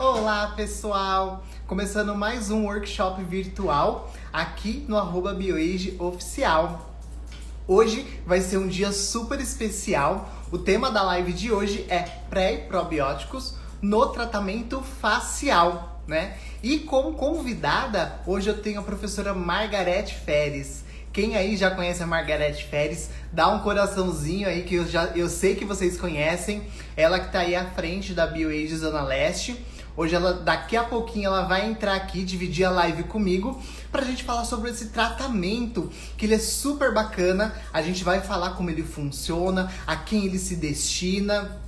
[0.00, 1.44] Olá, pessoal!
[1.66, 6.94] Começando mais um workshop virtual aqui no arroba BioAge Oficial.
[7.66, 10.30] Hoje vai ser um dia super especial.
[10.52, 16.38] O tema da live de hoje é pré e probióticos no tratamento facial, né?
[16.62, 20.84] E como convidada, hoje eu tenho a professora Margarete Feres.
[21.12, 25.28] Quem aí já conhece a Margarete Feres, dá um coraçãozinho aí que eu já eu
[25.28, 26.62] sei que vocês conhecem.
[26.96, 29.60] Ela que tá aí à frente da BioAge Zona Leste.
[29.98, 34.22] Hoje ela daqui a pouquinho ela vai entrar aqui dividir a live comigo pra gente
[34.22, 37.52] falar sobre esse tratamento, que ele é super bacana.
[37.72, 41.60] A gente vai falar como ele funciona, a quem ele se destina.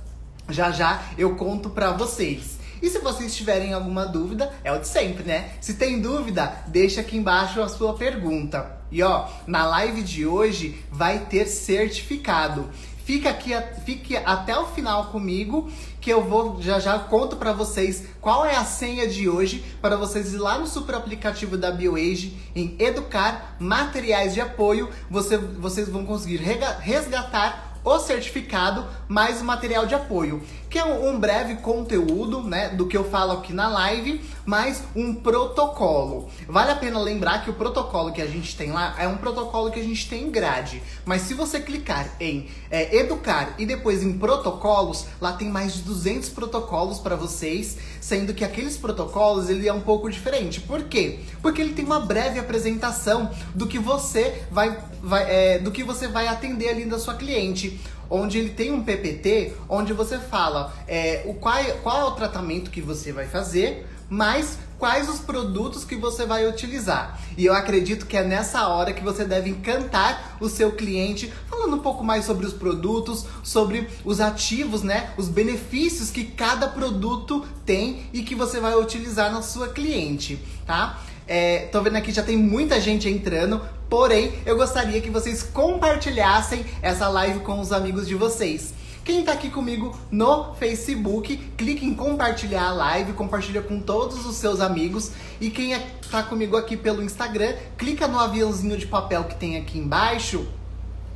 [0.47, 2.57] Já já eu conto pra vocês.
[2.81, 5.51] E se vocês tiverem alguma dúvida, é o de sempre, né?
[5.59, 8.79] Se tem dúvida, deixa aqui embaixo a sua pergunta.
[8.89, 12.69] E ó, na live de hoje vai ter certificado.
[13.03, 13.51] Fica aqui,
[13.83, 15.69] fique até o final comigo,
[16.01, 19.95] que eu vou já já conto para vocês qual é a senha de hoje para
[19.95, 24.89] vocês ir lá no super aplicativo da BioAge em educar materiais de apoio.
[25.09, 31.19] Você, vocês vão conseguir resgatar o certificado mais o material de apoio, que é um
[31.19, 36.29] breve conteúdo, né, do que eu falo aqui na live, mais um protocolo.
[36.47, 39.69] Vale a pena lembrar que o protocolo que a gente tem lá é um protocolo
[39.69, 44.01] que a gente tem em grade, mas se você clicar em é, educar e depois
[44.01, 49.67] em protocolos, lá tem mais de 200 protocolos para vocês, sendo que aqueles protocolos ele
[49.67, 50.61] é um pouco diferente.
[50.61, 51.19] Por quê?
[51.41, 56.07] Porque ele tem uma breve apresentação do que você vai, vai é, do que você
[56.07, 57.77] vai atender ali da sua cliente
[58.11, 62.69] onde ele tem um PPT, onde você fala é, o qual, qual é o tratamento
[62.69, 67.17] que você vai fazer, mas quais os produtos que você vai utilizar.
[67.37, 71.75] E eu acredito que é nessa hora que você deve encantar o seu cliente, falando
[71.75, 75.13] um pouco mais sobre os produtos, sobre os ativos, né?
[75.17, 80.99] Os benefícios que cada produto tem e que você vai utilizar na sua cliente, tá?
[81.33, 86.65] É, tô vendo aqui já tem muita gente entrando, porém eu gostaria que vocês compartilhassem
[86.81, 88.73] essa live com os amigos de vocês.
[89.05, 94.35] Quem tá aqui comigo no Facebook, clique em compartilhar a live, compartilha com todos os
[94.35, 95.13] seus amigos.
[95.39, 99.55] E quem é, tá comigo aqui pelo Instagram, clica no aviãozinho de papel que tem
[99.55, 100.45] aqui embaixo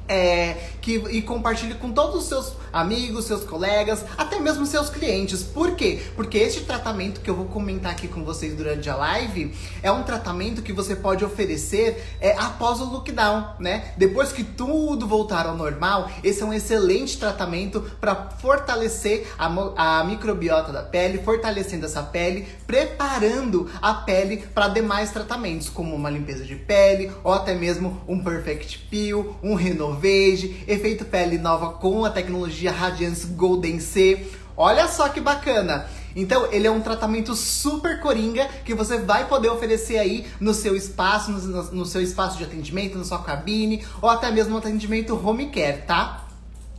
[0.08, 5.44] é, que, e compartilhe com todos os seus amigos, seus colegas, até mesmo seus clientes.
[5.44, 6.02] Por quê?
[6.16, 10.04] Porque este tratamento que eu vou comentar aqui com vocês durante a live é um
[10.04, 13.94] tratamento que você pode oferecer é, após o lockdown, né?
[13.98, 20.04] Depois que tudo voltar ao normal, esse é um excelente tratamento para fortalecer a, a
[20.04, 26.44] microbiota da pele, fortalecendo essa pele, preparando a pele para demais tratamentos, como uma limpeza
[26.44, 32.06] de pele ou até mesmo um Perfect Peel, um Renov Verde, efeito pele nova com
[32.06, 34.26] a tecnologia Radiance Golden C.
[34.58, 35.88] Olha só que bacana!
[36.16, 40.76] Então, ele é um tratamento super coringa que você vai poder oferecer aí no seu
[40.76, 45.14] espaço, no, no seu espaço de atendimento, na sua cabine, ou até mesmo no atendimento
[45.14, 46.26] home care, tá?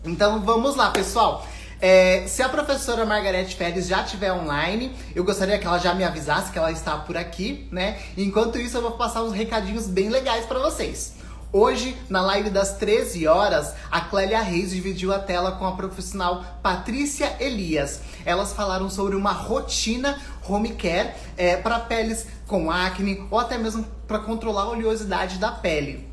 [0.05, 1.47] Então, vamos lá, pessoal.
[1.79, 6.05] É, se a professora Margarete Félix já estiver online, eu gostaria que ela já me
[6.05, 7.99] avisasse que ela está por aqui, né?
[8.17, 11.16] Enquanto isso, eu vou passar uns recadinhos bem legais para vocês.
[11.59, 16.45] Hoje, na live das 13 horas, a Clélia Reis dividiu a tela com a profissional
[16.63, 18.03] Patrícia Elias.
[18.27, 23.87] Elas falaram sobre uma rotina home care é, para peles com acne ou até mesmo
[24.07, 26.07] para controlar a oleosidade da pele.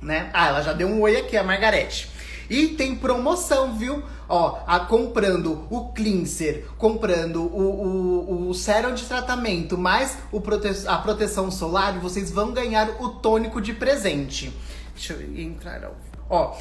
[0.00, 0.30] Né?
[0.34, 2.10] Ah, ela já deu um oi aqui, a Margarete.
[2.50, 4.02] E tem promoção, viu?
[4.28, 10.68] Ó, a, comprando o cleanser, comprando o, o, o sérum de tratamento, mais o prote
[10.86, 14.52] a proteção solar, vocês vão ganhar o tônico de presente.
[14.94, 15.90] Deixa eu entrar.
[16.28, 16.56] Ó,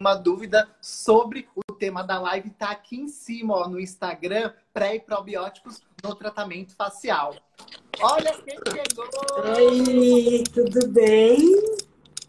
[0.00, 4.96] uma dúvida sobre o tema da live tá aqui em cima, ó, no Instagram, pré
[4.96, 7.36] e probióticos no tratamento facial.
[8.00, 9.08] Olha quem chegou!
[9.56, 11.52] Oi, tudo bem?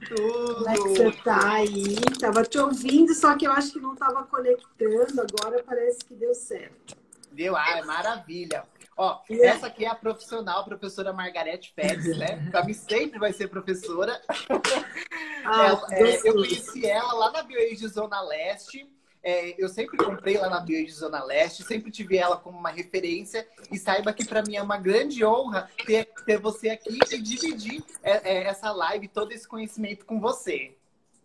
[0.08, 0.56] Tudo.
[0.56, 1.96] Como é que você tá aí?
[2.20, 5.22] Tava te ouvindo, só que eu acho que não tava conectando.
[5.22, 6.98] Agora parece que deu certo.
[7.32, 8.66] Deu, ah, é maravilha.
[9.02, 9.58] Ó, yeah.
[9.58, 12.38] essa aqui é a profissional, a professora Margarete Pérez, né?
[12.52, 14.22] Pra mim sempre vai ser professora.
[15.44, 18.88] Ah, ela, é, eu conheci ela lá na BioAge Zona Leste.
[19.24, 23.48] É, eu sempre comprei lá na BioAge Zona Leste, sempre tive ela como uma referência
[23.72, 27.84] e saiba que para mim é uma grande honra ter, ter você aqui e dividir
[28.04, 30.76] é, é, essa live, todo esse conhecimento com você.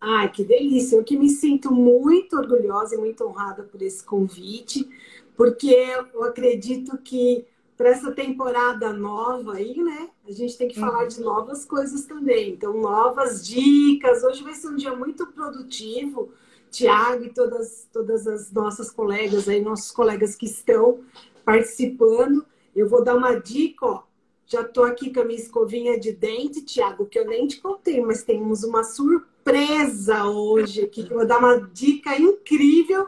[0.01, 0.95] Ai, que delícia!
[0.95, 4.89] Eu que me sinto muito orgulhosa e muito honrada por esse convite,
[5.35, 5.69] porque
[6.11, 7.45] eu acredito que
[7.77, 10.09] para essa temporada nova aí, né?
[10.27, 11.07] A gente tem que falar uhum.
[11.07, 12.49] de novas coisas também.
[12.49, 14.23] Então, novas dicas.
[14.23, 16.31] Hoje vai ser um dia muito produtivo
[16.71, 20.99] Tiago e todas, todas as nossas colegas aí, nossos colegas que estão
[21.45, 22.45] participando.
[22.75, 24.03] Eu vou dar uma dica, ó.
[24.45, 28.01] Já tô aqui com a minha escovinha de dente, Tiago, que eu nem te contei,
[28.01, 33.07] mas temos uma surpresa hoje aqui, que eu vou dar uma dica incrível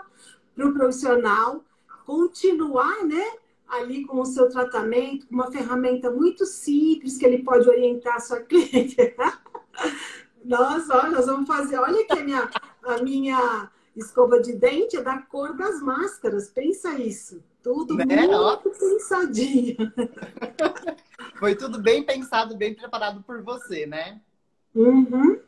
[0.53, 1.63] para o profissional
[2.05, 3.25] continuar, né?
[3.69, 8.39] Ali com o seu tratamento, uma ferramenta muito simples que ele pode orientar a sua
[8.43, 8.97] cliente.
[10.43, 11.77] Nossa, olha, nós vamos fazer.
[11.77, 12.49] Olha aqui a minha,
[12.83, 16.49] a minha escova de dente é da cor das máscaras.
[16.49, 17.43] Pensa isso.
[17.61, 18.05] Tudo né?
[18.05, 19.77] muito pensadinho.
[21.37, 24.21] Foi tudo bem pensado, bem preparado por você, né?
[24.73, 25.39] Uhum.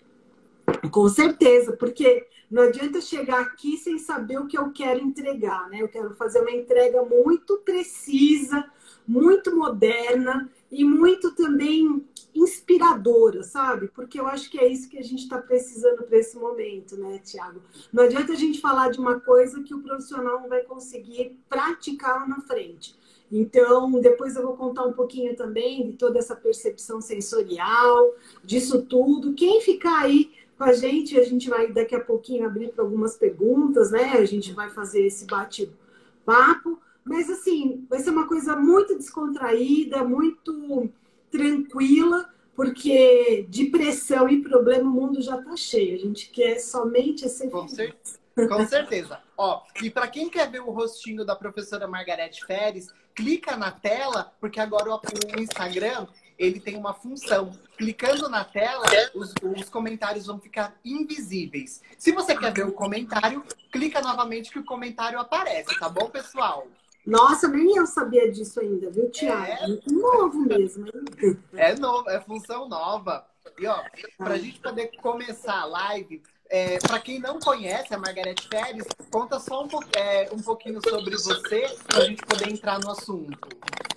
[0.92, 5.82] Com certeza, porque não adianta chegar aqui sem saber o que eu quero entregar, né?
[5.82, 8.66] Eu quero fazer uma entrega muito precisa,
[9.08, 13.90] muito moderna e muito também inspiradora, sabe?
[13.90, 17.20] Porque eu acho que é isso que a gente está precisando para esse momento, né,
[17.20, 17.62] Tiago?
[17.92, 22.22] Não adianta a gente falar de uma coisa que o profissional não vai conseguir praticar
[22.22, 22.96] lá na frente.
[23.32, 28.14] Então, depois eu vou contar um pouquinho também de toda essa percepção sensorial,
[28.44, 29.34] disso tudo.
[29.34, 33.18] Quem ficar aí com a gente, a gente vai daqui a pouquinho abrir para algumas
[33.18, 34.12] perguntas, né?
[34.14, 36.80] A gente vai fazer esse bate-papo.
[37.04, 40.88] Mas, assim, vai ser uma coisa muito descontraída, muito
[41.32, 45.96] tranquila, porque de pressão e problema o mundo já está cheio.
[45.96, 47.50] A gente quer somente esse.
[47.50, 48.20] Com certeza.
[48.48, 49.20] Com certeza.
[49.36, 54.32] Ó, e para quem quer ver o rostinho da professora Margarete Feres, clica na tela,
[54.40, 56.06] porque agora o Instagram
[56.42, 57.52] ele tem uma função.
[57.78, 58.84] Clicando na tela,
[59.14, 61.82] os, os, comentários vão ficar invisíveis.
[61.98, 66.68] Se você quer ver o comentário, clica novamente que o comentário aparece, tá bom, pessoal?
[67.06, 69.46] Nossa, nem eu sabia disso ainda, viu, Tiago?
[69.46, 71.38] É muito novo mesmo, hein?
[71.54, 73.26] É novo, é função nova.
[73.60, 73.84] E ó,
[74.18, 78.86] para a gente poder começar a live, é, para quem não conhece a Margarete Pérez,
[79.12, 83.50] conta só um, é, um pouquinho sobre você para a gente poder entrar no assunto.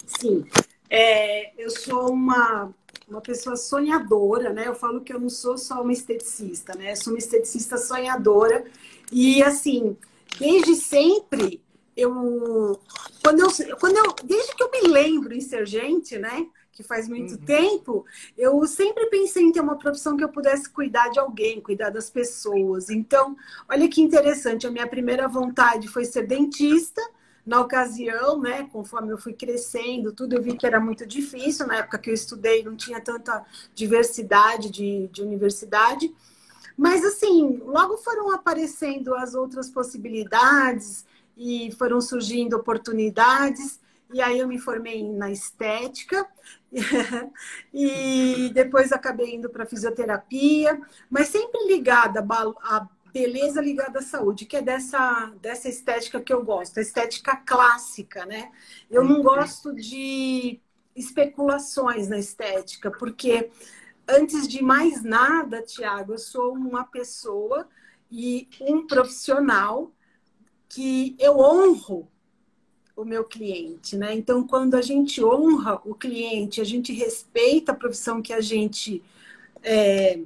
[0.06, 0.46] Sim,
[0.94, 2.72] é, eu sou uma,
[3.08, 4.68] uma pessoa sonhadora, né?
[4.68, 6.92] Eu falo que eu não sou só uma esteticista, né?
[6.92, 8.64] Eu sou uma esteticista sonhadora
[9.10, 9.96] e assim,
[10.38, 11.60] desde sempre
[11.96, 12.80] eu
[13.24, 16.46] quando eu, quando eu desde que eu me lembro em ser gente, né?
[16.70, 17.44] Que faz muito uhum.
[17.44, 18.04] tempo,
[18.38, 22.08] eu sempre pensei em ter uma profissão que eu pudesse cuidar de alguém, cuidar das
[22.08, 22.88] pessoas.
[22.88, 23.36] Então,
[23.68, 27.02] olha que interessante, a minha primeira vontade foi ser dentista.
[27.46, 31.66] Na ocasião, né, conforme eu fui crescendo, tudo eu vi que era muito difícil.
[31.66, 33.44] Na época que eu estudei, não tinha tanta
[33.74, 36.14] diversidade de, de universidade.
[36.76, 41.04] Mas, assim, logo foram aparecendo as outras possibilidades
[41.36, 43.78] e foram surgindo oportunidades.
[44.12, 46.26] E aí eu me formei na estética
[47.72, 50.80] e depois acabei indo para fisioterapia,
[51.10, 52.24] mas sempre ligada
[52.62, 57.36] a beleza ligada à saúde, que é dessa, dessa estética que eu gosto, a estética
[57.36, 58.50] clássica, né?
[58.90, 60.60] Eu não gosto de
[60.96, 63.50] especulações na estética, porque
[64.08, 67.68] antes de mais nada, Tiago, eu sou uma pessoa
[68.10, 69.92] e um profissional
[70.68, 72.08] que eu honro
[72.96, 74.12] o meu cliente, né?
[74.12, 79.00] Então, quando a gente honra o cliente, a gente respeita a profissão que a gente
[79.62, 80.18] é,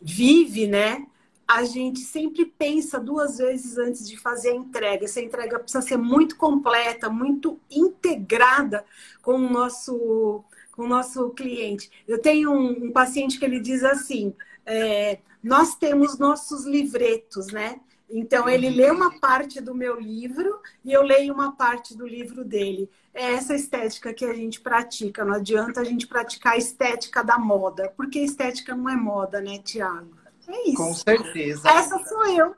[0.00, 1.06] vive, né?
[1.46, 5.04] A gente sempre pensa duas vezes antes de fazer a entrega.
[5.04, 8.84] Essa entrega precisa ser muito completa, muito integrada
[9.22, 11.90] com o nosso, com o nosso cliente.
[12.08, 14.34] Eu tenho um, um paciente que ele diz assim:
[14.64, 17.80] é, nós temos nossos livretos, né?
[18.08, 22.44] Então, ele lê uma parte do meu livro e eu leio uma parte do livro
[22.44, 22.88] dele.
[23.12, 25.24] É essa estética que a gente pratica.
[25.24, 29.58] Não adianta a gente praticar a estética da moda, porque estética não é moda, né,
[29.58, 30.23] Tiago?
[30.48, 30.76] É isso.
[30.76, 31.68] Com certeza.
[31.68, 32.54] Essa sou eu.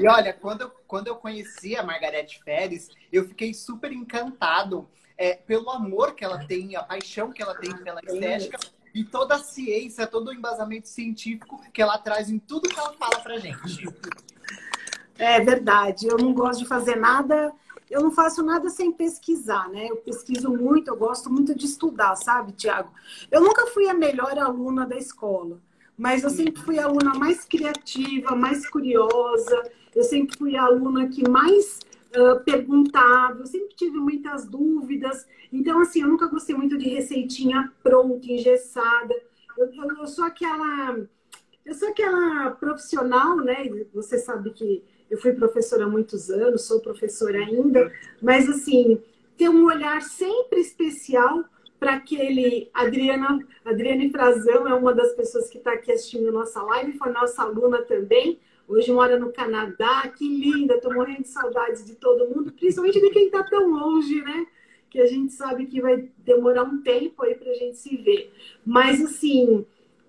[0.00, 5.34] E olha, quando eu, quando eu conheci a Margarete Pérez, eu fiquei super encantado é,
[5.34, 8.58] pelo amor que ela tem, a paixão que ela tem pela estética
[8.94, 12.92] e toda a ciência, todo o embasamento científico que ela traz em tudo que ela
[12.94, 13.86] fala pra gente.
[15.18, 16.06] É verdade.
[16.06, 17.52] Eu não gosto de fazer nada.
[17.90, 19.88] Eu não faço nada sem pesquisar, né?
[19.90, 22.92] Eu pesquiso muito, eu gosto muito de estudar, sabe, Tiago?
[23.30, 25.60] Eu nunca fui a melhor aluna da escola,
[26.00, 29.70] mas eu sempre fui a aluna mais criativa, mais curiosa.
[29.94, 31.78] Eu sempre fui a aluna que mais
[32.16, 33.40] uh, perguntava.
[33.40, 35.26] Eu sempre tive muitas dúvidas.
[35.52, 39.14] Então, assim, eu nunca gostei muito de receitinha pronta, engessada.
[39.58, 41.06] Eu, eu, eu sou aquela
[41.66, 43.68] eu sou aquela profissional, né?
[43.92, 47.92] Você sabe que eu fui professora há muitos anos, sou professora ainda,
[48.22, 49.02] mas assim,
[49.36, 51.44] ter um olhar sempre especial
[51.80, 52.70] para aquele.
[52.72, 57.42] Adriana, Adriane Frazão é uma das pessoas que está aqui assistindo nossa live, foi nossa
[57.42, 58.38] aluna também.
[58.68, 63.10] Hoje mora no Canadá, que linda, estou morrendo de saudades de todo mundo, principalmente de
[63.10, 64.46] quem está tão longe, né?
[64.90, 68.32] que a gente sabe que vai demorar um tempo aí para a gente se ver.
[68.66, 69.64] Mas, assim,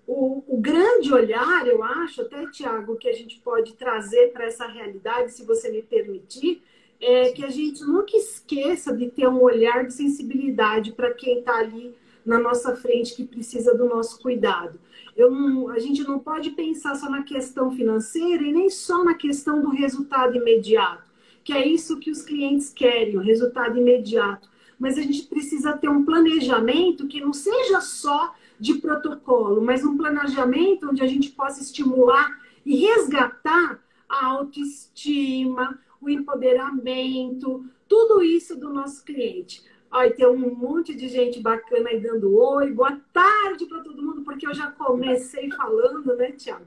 [0.06, 4.66] o, o, grande olhar, eu acho, até, Tiago, que a gente pode trazer para essa
[4.66, 6.62] realidade, se você me permitir,
[7.02, 11.58] é que a gente nunca esqueça de ter um olhar de sensibilidade para quem está
[11.58, 11.94] ali
[12.24, 14.78] na nossa frente que precisa do nosso cuidado.
[15.18, 19.60] Não, a gente não pode pensar só na questão financeira e nem só na questão
[19.60, 21.02] do resultado imediato,
[21.42, 24.48] que é isso que os clientes querem, o resultado imediato.
[24.78, 29.96] Mas a gente precisa ter um planejamento que não seja só de protocolo, mas um
[29.96, 32.30] planejamento onde a gente possa estimular
[32.64, 39.62] e resgatar a autoestima, o empoderamento, tudo isso do nosso cliente.
[39.90, 42.72] Olha, tem um monte de gente bacana aí dando oi.
[42.72, 46.66] Boa tarde para todo mundo, porque eu já comecei falando, né, Tiago?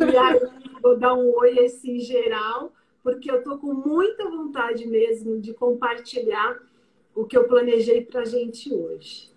[0.00, 0.40] E aí
[0.82, 2.72] vou dar um oi assim geral,
[3.02, 6.58] porque eu tô com muita vontade mesmo de compartilhar
[7.14, 9.30] o que eu planejei para a gente hoje.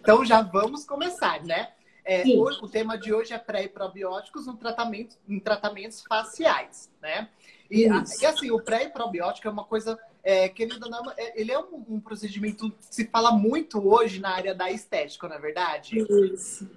[0.00, 1.72] Então já vamos começar, né?
[2.04, 6.90] É, hoje, o tema de hoje é pré e probióticos no tratamento, em tratamentos faciais,
[7.00, 7.28] né?
[7.70, 10.52] E, e assim, o pré e probiótico é uma coisa é,
[10.90, 14.70] não, é, ele é um, um, procedimento que se fala muito hoje na área da
[14.70, 15.98] estética, não é verdade?
[15.98, 16.68] Isso.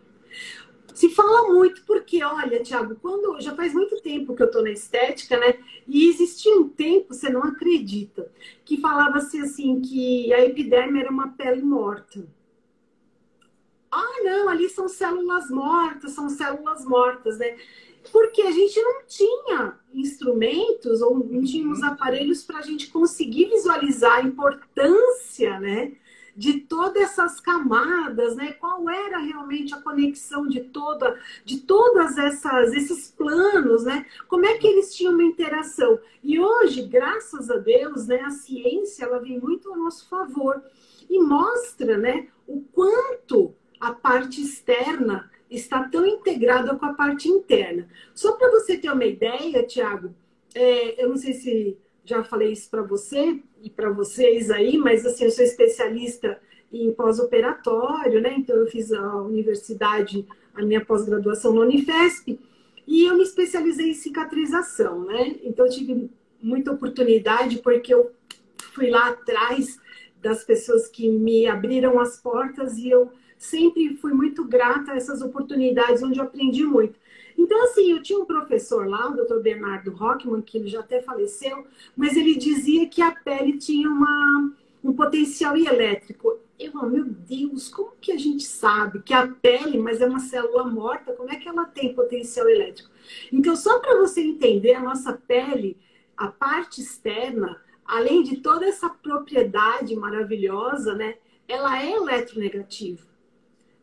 [0.93, 4.69] Se fala muito, porque, olha, Tiago, quando já faz muito tempo que eu estou na
[4.69, 5.57] estética, né?
[5.87, 8.31] E existia um tempo, você não acredita,
[8.63, 12.25] que falava-se assim que a epiderme era uma pele morta.
[13.95, 17.57] Ah, não, ali são células mortas, são células mortas, né?
[18.11, 24.17] porque a gente não tinha instrumentos ou não tínhamos aparelhos para a gente conseguir visualizar
[24.17, 25.93] a importância, né?
[26.35, 28.53] De todas essas camadas, né?
[28.53, 34.05] Qual era realmente a conexão de toda, de todas essas, esses planos, né?
[34.27, 35.99] Como é que eles tinham uma interação?
[36.23, 38.21] E hoje, graças a Deus, né?
[38.21, 40.61] A ciência ela vem muito ao nosso favor
[41.09, 42.27] e mostra, né?
[42.47, 47.85] O quanto a parte externa está tão integrada com a parte interna.
[48.15, 50.15] Só para você ter uma ideia, Tiago,
[50.55, 55.05] é, eu não sei se já falei isso para você e para vocês aí, mas
[55.05, 56.39] assim, eu sou especialista
[56.71, 58.35] em pós-operatório, né?
[58.37, 60.25] Então eu fiz a universidade,
[60.55, 62.39] a minha pós-graduação na Unifesp,
[62.87, 65.35] e eu me especializei em cicatrização, né?
[65.43, 66.09] Então eu tive
[66.41, 68.11] muita oportunidade porque eu
[68.73, 69.77] fui lá atrás
[70.21, 73.11] das pessoas que me abriram as portas e eu
[73.43, 76.97] sempre fui muito grata a essas oportunidades onde eu aprendi muito.
[77.37, 79.39] Então, assim, eu tinha um professor lá, o Dr.
[79.39, 84.51] Bernardo Rockman, que ele já até faleceu, mas ele dizia que a pele tinha uma,
[84.83, 86.39] um potencial elétrico.
[86.57, 90.19] Eu, oh, meu Deus, como que a gente sabe que a pele, mas é uma
[90.19, 92.89] célula morta, como é que ela tem potencial elétrico?
[93.31, 95.75] Então, só para você entender, a nossa pele,
[96.15, 101.15] a parte externa, além de toda essa propriedade maravilhosa, né,
[101.47, 103.12] ela é eletronegativa.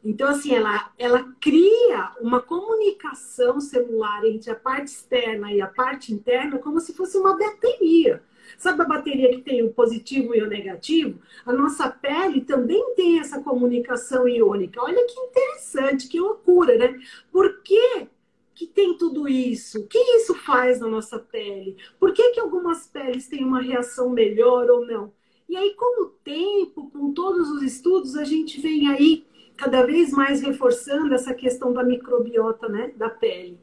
[0.02, 6.12] Então, assim, ela, ela cria uma comunicação celular entre a parte externa e a parte
[6.12, 8.22] interna como se fosse uma bateria.
[8.58, 11.20] Sabe a bateria que tem o positivo e o negativo?
[11.44, 14.82] A nossa pele também tem essa comunicação iônica.
[14.82, 16.98] Olha que interessante, que loucura, né?
[17.30, 18.08] Por que,
[18.54, 19.80] que tem tudo isso?
[19.80, 21.76] O que isso faz na nossa pele?
[21.98, 25.12] Por que, que algumas peles têm uma reação melhor ou não?
[25.48, 29.26] E aí, com o tempo, com todos os estudos, a gente vem aí
[29.60, 33.60] cada vez mais reforçando essa questão da microbiota, né, da pele.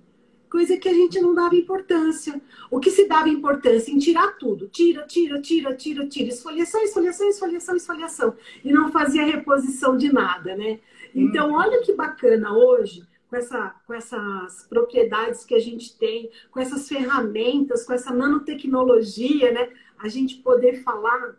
[0.48, 2.40] Coisa que a gente não dava importância.
[2.70, 4.68] O que se dava importância em tirar tudo.
[4.68, 6.30] Tira, tira, tira, tira, tira.
[6.30, 8.36] Esfoliação, esfoliação, esfoliação, esfoliação.
[8.64, 10.80] E não fazia reposição de nada, né?
[11.16, 11.56] Então, hum.
[11.56, 16.88] olha que bacana hoje, com, essa, com essas propriedades que a gente tem, com essas
[16.88, 19.70] ferramentas, com essa nanotecnologia, né?
[19.98, 21.36] A gente poder falar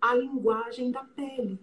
[0.00, 1.60] a linguagem da pele.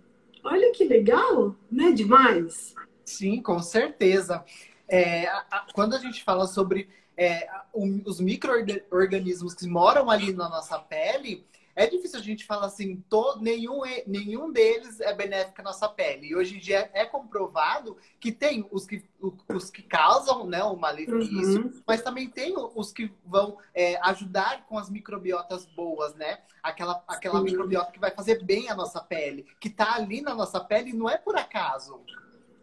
[0.50, 1.92] Olha que legal, né?
[1.92, 2.74] Demais.
[3.04, 4.46] Sim, com certeza.
[4.88, 6.88] É, a, a, quando a gente fala sobre
[7.18, 11.46] é, um, os micro-organismos que moram ali na nossa pele,
[11.78, 16.30] é difícil a gente falar assim, todo, nenhum, nenhum deles é benéfico à nossa pele.
[16.30, 20.76] E hoje em dia é comprovado que tem os que, os que causam né, o
[20.76, 21.82] malefício, uhum.
[21.86, 26.40] mas também tem os que vão é, ajudar com as microbiotas boas, né?
[26.64, 30.60] Aquela, aquela microbiota que vai fazer bem à nossa pele, que está ali na nossa
[30.60, 32.02] pele não é por acaso.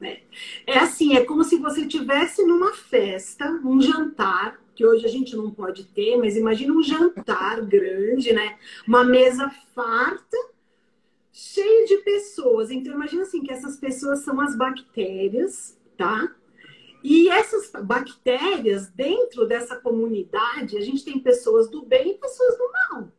[0.02, 0.22] É.
[0.66, 5.36] é assim, é como se você estivesse numa festa, um jantar, que hoje a gente
[5.36, 8.58] não pode ter, mas imagina um jantar grande, né?
[8.86, 10.36] Uma mesa farta,
[11.32, 12.70] cheia de pessoas.
[12.70, 16.34] Então imagina assim que essas pessoas são as bactérias, tá?
[17.02, 22.72] E essas bactérias dentro dessa comunidade, a gente tem pessoas do bem e pessoas do
[22.72, 23.12] mal.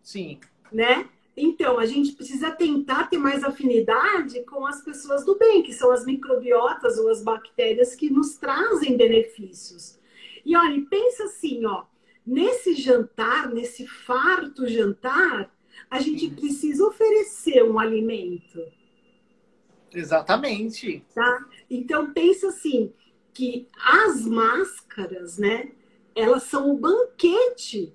[0.00, 0.38] Sim.
[0.72, 1.08] Né?
[1.36, 5.90] Então, a gente precisa tentar ter mais afinidade com as pessoas do bem, que são
[5.90, 9.98] as microbiotas ou as bactérias que nos trazem benefícios.
[10.46, 11.86] E olha, pensa assim, ó,
[12.24, 15.52] nesse jantar, nesse farto jantar,
[15.90, 18.62] a gente precisa oferecer um alimento.
[19.92, 21.04] Exatamente.
[21.12, 21.44] Tá?
[21.68, 22.92] Então pensa assim,
[23.34, 25.72] que as máscaras, né,
[26.14, 27.92] elas são o banquete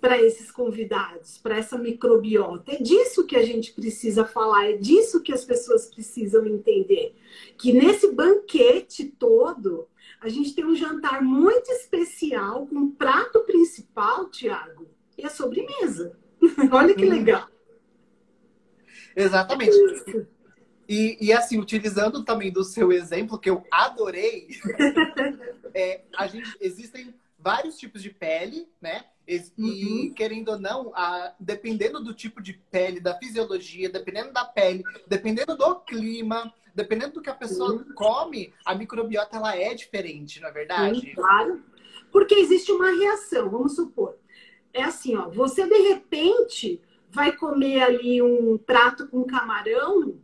[0.00, 2.72] para esses convidados, para essa microbiota.
[2.72, 7.14] É disso que a gente precisa falar, é disso que as pessoas precisam entender.
[7.58, 9.86] Que nesse banquete todo,
[10.20, 16.16] a gente tem um jantar muito especial, com um prato principal, Tiago, e a sobremesa.
[16.72, 17.48] Olha que legal.
[19.14, 19.76] Exatamente.
[20.88, 24.48] E, e, assim, utilizando também do seu exemplo, que eu adorei,
[25.72, 29.04] é, a gente, existem vários tipos de pele, né?
[29.26, 30.12] E, uhum.
[30.14, 35.56] querendo ou não, a, dependendo do tipo de pele, da fisiologia, dependendo da pele, dependendo
[35.56, 37.94] do clima, dependendo do que a pessoa uhum.
[37.94, 41.00] come, a microbiota ela é diferente, não é verdade?
[41.00, 41.62] Sim, claro.
[42.10, 44.16] Porque existe uma reação, vamos supor.
[44.72, 46.80] É assim, ó, você de repente
[47.10, 50.20] vai comer ali um prato com camarão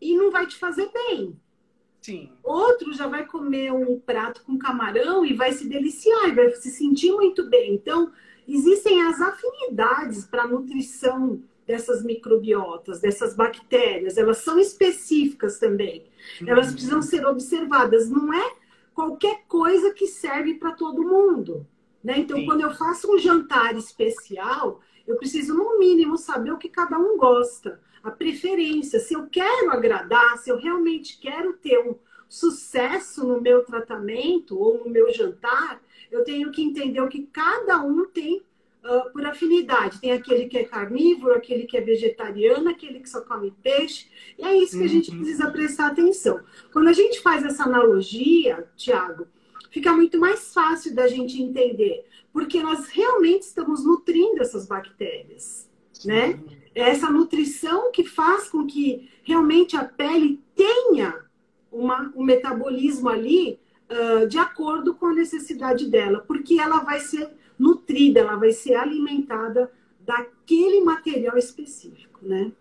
[0.00, 1.38] e não vai te fazer bem.
[2.08, 2.30] Sim.
[2.42, 6.70] Outro já vai comer um prato com camarão e vai se deliciar, e vai se
[6.70, 7.74] sentir muito bem.
[7.74, 8.10] Então,
[8.48, 14.16] existem as afinidades para a nutrição dessas microbiotas, dessas bactérias.
[14.16, 16.06] Elas são específicas também.
[16.46, 16.72] Elas uhum.
[16.72, 18.08] precisam ser observadas.
[18.08, 18.52] Não é
[18.94, 21.66] qualquer coisa que serve para todo mundo.
[22.02, 22.20] Né?
[22.20, 22.46] Então, Sim.
[22.46, 27.18] quando eu faço um jantar especial, eu preciso, no mínimo, saber o que cada um
[27.18, 29.00] gosta a preferência.
[29.00, 31.96] Se eu quero agradar, se eu realmente quero ter um
[32.28, 37.82] sucesso no meu tratamento ou no meu jantar, eu tenho que entender o que cada
[37.82, 38.42] um tem
[38.84, 40.00] uh, por afinidade.
[40.00, 44.06] Tem aquele que é carnívoro, aquele que é vegetariano, aquele que só come peixe.
[44.38, 45.18] E é isso que a gente uhum.
[45.18, 46.40] precisa prestar atenção.
[46.72, 49.26] Quando a gente faz essa analogia, Tiago,
[49.70, 55.70] fica muito mais fácil da gente entender, porque nós realmente estamos nutrindo essas bactérias,
[56.04, 56.40] né?
[56.74, 61.24] É essa nutrição que faz com que realmente a pele tenha
[61.70, 67.30] uma, um metabolismo ali uh, de acordo com a necessidade dela, porque ela vai ser
[67.58, 72.52] nutrida, ela vai ser alimentada daquele material específico, né?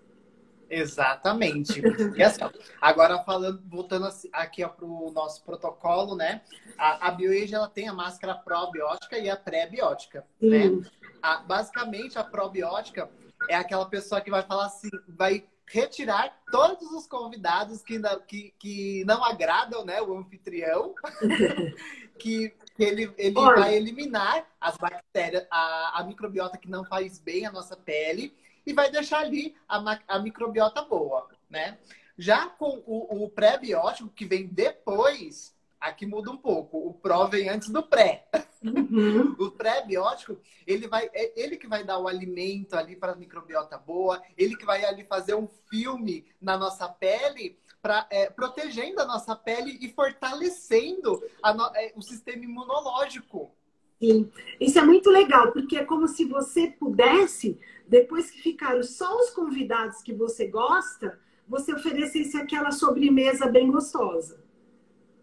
[0.70, 1.82] Exatamente.
[2.16, 2.42] E assim,
[2.82, 6.42] agora falando, voltando aqui para o nosso protocolo, né?
[6.78, 10.78] A, a BioAge ela tem a máscara probiótica e a pré-biótica, né?
[11.22, 13.10] A, basicamente, a probiótica
[13.50, 18.54] é aquela pessoa que vai falar assim, vai retirar todos os convidados que não, que,
[18.58, 20.96] que não agradam né, o anfitrião,
[22.18, 27.46] que, que ele, ele vai eliminar as bactérias, a, a microbiota que não faz bem
[27.46, 28.34] à nossa pele
[28.66, 31.78] e vai deixar ali a, a microbiota boa, né?
[32.18, 36.78] Já com o, o pré-biótico, que vem depois, aqui muda um pouco.
[36.78, 38.28] O pró vem antes do pré.
[38.64, 39.36] Uhum.
[39.40, 43.78] o pré-biótico, ele vai, é ele que vai dar o alimento ali para a microbiota
[43.78, 49.06] boa, ele que vai ali fazer um filme na nossa pele, pra, é, protegendo a
[49.06, 51.22] nossa pele e fortalecendo
[51.56, 53.52] no, é, o sistema imunológico.
[54.00, 59.18] Sim, isso é muito legal, porque é como se você pudesse, depois que ficaram só
[59.18, 64.47] os convidados que você gosta, você oferecesse aquela sobremesa bem gostosa.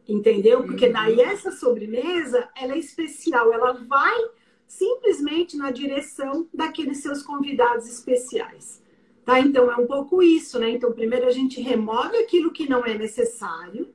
[0.08, 0.64] Entendeu?
[0.64, 1.20] Porque daí uhum.
[1.22, 4.18] essa sobremesa, ela é especial, ela vai
[4.66, 8.82] simplesmente na direção daqueles seus convidados especiais.
[9.24, 9.40] Tá?
[9.40, 10.70] Então é um pouco isso, né?
[10.70, 13.88] Então primeiro a gente remove aquilo que não é necessário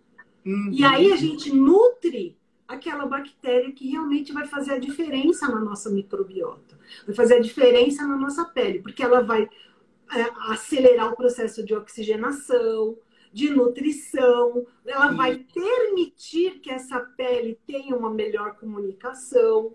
[0.44, 0.72] uhum.
[0.72, 2.36] e aí a gente nutre
[2.68, 8.06] aquela bactéria que realmente vai fazer a diferença na nossa microbiota, vai fazer a diferença
[8.08, 12.96] na nossa pele, porque ela vai é, acelerar o processo de oxigenação,
[13.32, 19.74] de nutrição, ela vai permitir que essa pele tenha uma melhor comunicação.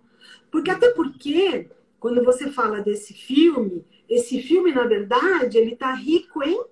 [0.50, 6.42] Porque até porque, quando você fala desse filme, esse filme, na verdade, ele está rico
[6.42, 6.62] em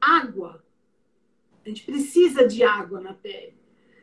[0.00, 0.64] água.
[1.64, 3.54] A gente precisa de água na pele.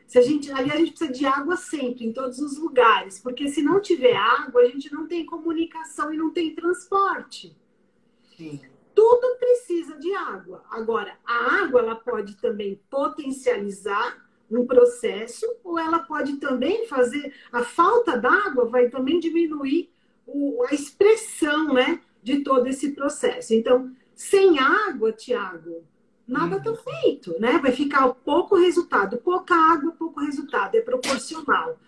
[0.06, 3.48] Se a gente, ali a gente precisa de água sempre, em todos os lugares, porque
[3.48, 7.54] se não tiver água, a gente não tem comunicação e não tem transporte.
[8.36, 8.60] Sim
[8.98, 10.64] tudo precisa de água.
[10.68, 17.62] Agora, a água ela pode também potencializar um processo, ou ela pode também fazer a
[17.62, 19.88] falta d'água vai também diminuir
[20.26, 23.54] o, a expressão, né, de todo esse processo.
[23.54, 25.84] Então, sem água, Tiago,
[26.26, 27.56] nada está feito, né?
[27.58, 31.78] Vai ficar pouco resultado, pouca água, pouco resultado, é proporcional.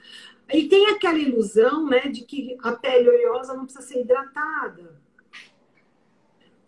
[0.49, 5.01] E tem aquela ilusão, né, de que a pele oleosa não precisa ser hidratada.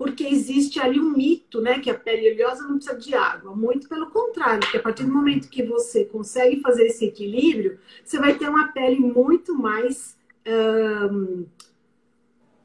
[0.03, 3.55] Porque existe ali um mito, né, que a pele oleosa não precisa de água.
[3.55, 8.19] Muito pelo contrário, porque a partir do momento que você consegue fazer esse equilíbrio, você
[8.19, 11.47] vai ter uma pele muito mais um,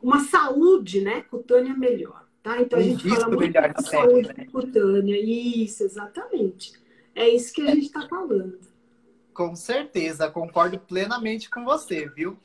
[0.01, 2.59] uma saúde, né, cutânea melhor, tá?
[2.59, 4.47] Então a gente fala muito de saúde né?
[4.51, 6.73] cutânea, isso, exatamente.
[7.13, 8.57] É isso que a gente está falando.
[9.31, 12.35] Com certeza, concordo plenamente com você, viu?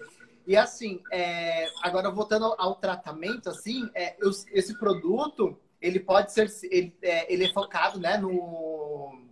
[0.47, 4.17] E assim, é, agora voltando ao, tratamento, assim, é,
[4.53, 9.23] esse produto, ele pode ser, ele é, ele é focado, né, no,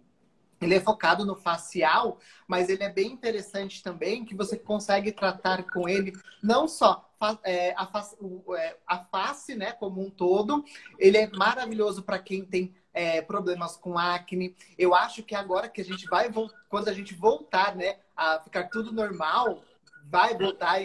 [0.60, 5.64] ele é focado no facial, mas ele é bem interessante também que você consegue tratar
[5.64, 7.10] com ele não só
[7.44, 8.16] é, a, face,
[8.56, 10.64] é, a face, né, como um todo.
[10.98, 14.54] Ele é maravilhoso para quem tem é, problemas com acne.
[14.78, 16.30] Eu acho que agora que a gente vai,
[16.68, 19.62] quando a gente voltar, né, a ficar tudo normal,
[20.04, 20.80] vai voltar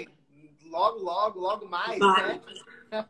[0.75, 2.27] logo, logo, logo mais, vai.
[2.27, 2.41] né?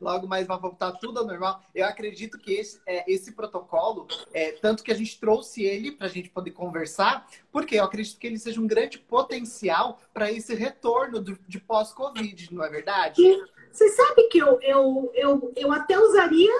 [0.00, 1.62] logo mais vai voltar tudo ao normal.
[1.74, 6.06] Eu acredito que esse, é, esse protocolo, é, tanto que a gente trouxe ele para
[6.06, 10.54] a gente poder conversar, porque eu acredito que ele seja um grande potencial para esse
[10.54, 13.22] retorno do, de pós-Covid, não é verdade?
[13.70, 16.52] Você sabe que eu, eu, eu, eu até usaria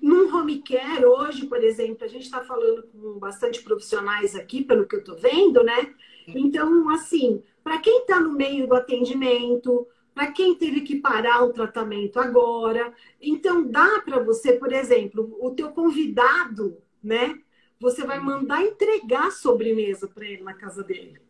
[0.00, 4.86] num home care hoje, por exemplo, a gente está falando com bastante profissionais aqui, pelo
[4.86, 5.94] que eu estou vendo, né?
[6.28, 11.52] Então, assim, para quem está no meio do atendimento, para quem teve que parar o
[11.52, 17.38] tratamento agora, então dá para você, por exemplo, o teu convidado, né?
[17.80, 21.20] Você vai mandar entregar sobremesa para ele na casa dele.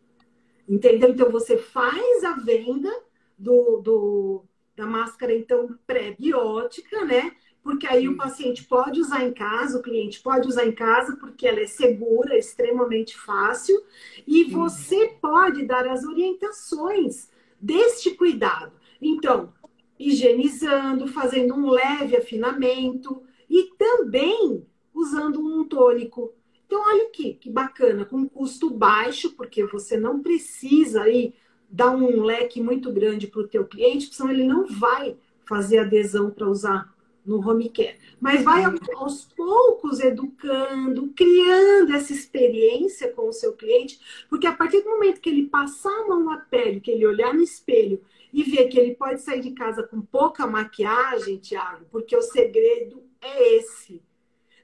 [0.67, 1.09] Entendeu?
[1.09, 2.91] Então você faz a venda
[3.37, 7.35] do, do da máscara então pré-biótica, né?
[7.63, 11.47] Porque aí o paciente pode usar em casa, o cliente pode usar em casa, porque
[11.47, 13.81] ela é segura, extremamente fácil,
[14.27, 18.73] e você pode dar as orientações deste cuidado.
[19.01, 19.53] Então,
[19.97, 26.33] higienizando, fazendo um leve afinamento e também usando um tônico.
[26.65, 31.33] Então, olha aqui, que bacana, com custo baixo, porque você não precisa aí
[31.69, 35.79] dar um leque muito grande para o teu cliente, porque senão ele não vai fazer
[35.79, 36.92] adesão para usar
[37.25, 37.97] no home care.
[38.19, 38.63] Mas vai
[38.95, 45.21] aos poucos educando, criando essa experiência com o seu cliente, porque a partir do momento
[45.21, 48.79] que ele passar a mão na pele, que ele olhar no espelho e ver que
[48.79, 54.01] ele pode sair de casa com pouca maquiagem, Tiago, porque o segredo é esse.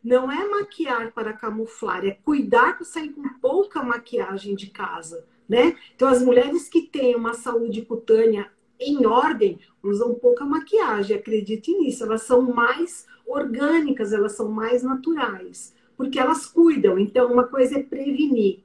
[0.04, 5.78] Não é maquiar para camuflar, é cuidar para sair com pouca maquiagem de casa, né?
[5.94, 12.04] Então, as mulheres que têm uma saúde cutânea em ordem, usam pouca maquiagem, acredite nisso.
[12.04, 16.98] Elas são mais orgânicas, elas são mais naturais, porque elas cuidam.
[16.98, 18.64] Então, uma coisa é prevenir.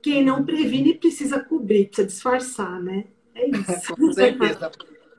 [0.00, 3.06] Quem não previne precisa cobrir, precisa disfarçar, né?
[3.34, 3.96] É isso.
[3.96, 4.70] Com certeza.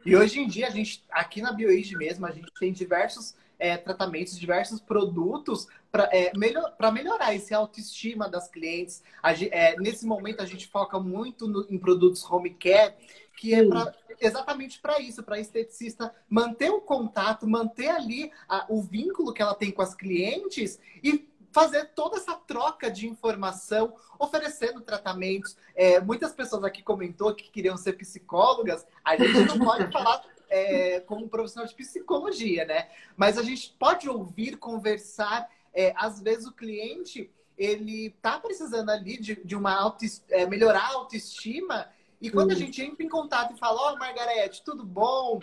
[0.06, 3.76] E hoje em dia, a gente, aqui na BioAge mesmo, a gente tem diversos é,
[3.76, 9.04] tratamentos, diversos produtos para é, melhor, melhorar esse autoestima das clientes.
[9.22, 12.94] A, é, nesse momento, a gente foca muito no, em produtos home care
[13.38, 18.66] que é pra, exatamente para isso, para a esteticista manter o contato, manter ali a,
[18.68, 23.96] o vínculo que ela tem com as clientes e fazer toda essa troca de informação,
[24.20, 25.56] oferecendo tratamentos.
[25.76, 28.86] É, muitas pessoas aqui comentou que queriam ser psicólogas.
[29.06, 32.90] A gente não pode falar é, como profissional de psicologia, né?
[33.16, 35.48] Mas a gente pode ouvir, conversar.
[35.74, 40.82] É, às vezes o cliente ele tá precisando ali de, de uma auto, é, melhorar
[40.82, 41.88] a autoestima
[42.20, 45.40] e quando a gente entra em contato e fala, ó, oh, Margarete, tudo bom?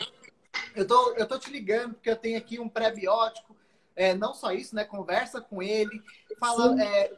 [0.75, 3.57] Eu tô, eu tô te ligando porque eu tenho aqui um pré-biótico.
[3.97, 4.85] É, não só isso, né?
[4.85, 6.03] Conversa com ele,
[6.41, 7.13] fala é,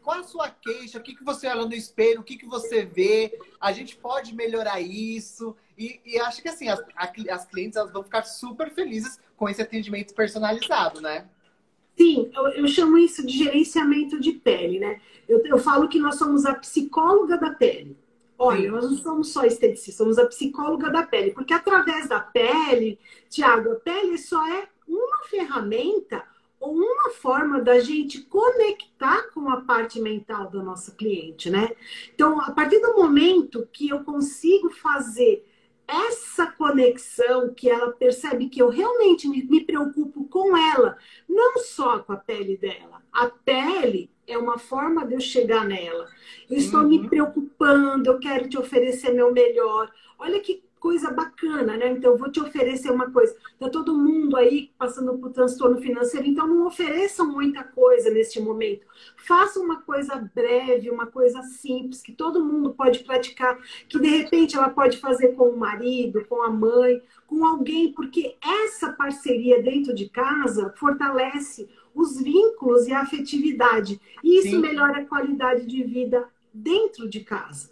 [0.00, 2.84] qual a sua queixa, o que, que você olha no espelho, o que, que você
[2.84, 5.56] vê, a gente pode melhorar isso.
[5.76, 6.80] E, e acho que assim, as,
[7.28, 11.28] as clientes elas vão ficar super felizes com esse atendimento personalizado, né?
[11.96, 15.00] Sim, eu, eu chamo isso de gerenciamento de pele, né?
[15.28, 17.96] Eu, eu falo que nós somos a psicóloga da pele.
[18.38, 22.98] Olha, nós não somos só esteticistas, somos a psicóloga da pele, porque através da pele,
[23.28, 26.24] Tiago, a pele só é uma ferramenta
[26.58, 31.70] ou uma forma da gente conectar com a parte mental da nossa cliente, né?
[32.14, 35.46] Então, a partir do momento que eu consigo fazer
[35.86, 40.96] essa conexão, que ela percebe que eu realmente me, me preocupo com ela,
[41.28, 46.08] não só com a pele dela, a pele é uma forma de eu chegar nela.
[46.50, 46.88] Eu estou uhum.
[46.88, 49.90] me preocupando, eu quero te oferecer meu melhor.
[50.18, 51.88] Olha que coisa bacana, né?
[51.92, 53.34] Então, eu vou te oferecer uma coisa.
[53.58, 58.84] Tá todo mundo aí passando por transtorno financeiro, então não ofereçam muita coisa neste momento.
[59.16, 63.58] Faça uma coisa breve, uma coisa simples, que todo mundo pode praticar,
[63.88, 68.36] que de repente ela pode fazer com o marido, com a mãe, com alguém, porque
[68.44, 74.00] essa parceria dentro de casa fortalece os vínculos e a afetividade.
[74.22, 74.60] E isso Sim.
[74.60, 77.70] melhora a qualidade de vida dentro de casa.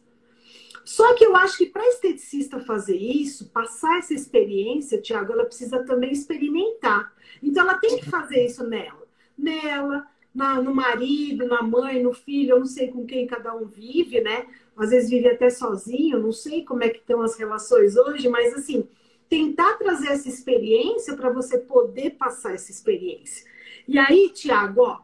[0.85, 5.45] Só que eu acho que para a esteticista fazer isso, passar essa experiência, Tiago, ela
[5.45, 7.13] precisa também experimentar.
[7.43, 9.03] Então ela tem que fazer isso nela.
[9.39, 13.67] Nela, na, no marido, na mãe, no filho, eu não sei com quem cada um
[13.67, 14.47] vive, né?
[14.77, 18.53] Às vezes vive até sozinho, não sei como é que estão as relações hoje, mas
[18.55, 18.89] assim,
[19.29, 23.47] tentar trazer essa experiência para você poder passar essa experiência.
[23.87, 25.01] E aí, Tiago, ó,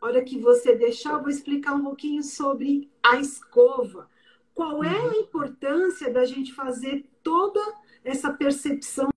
[0.00, 4.08] hora que você deixar, eu vou explicar um pouquinho sobre a escova.
[4.54, 7.60] Qual é a importância da gente fazer toda
[8.04, 9.08] essa percepção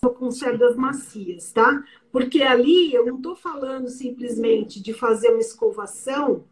[0.00, 1.82] com cerdas macias, tá?
[2.12, 6.44] Porque ali eu não estou falando simplesmente de fazer uma escovação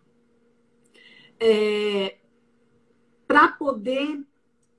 [1.39, 2.17] é,
[3.27, 4.25] para poder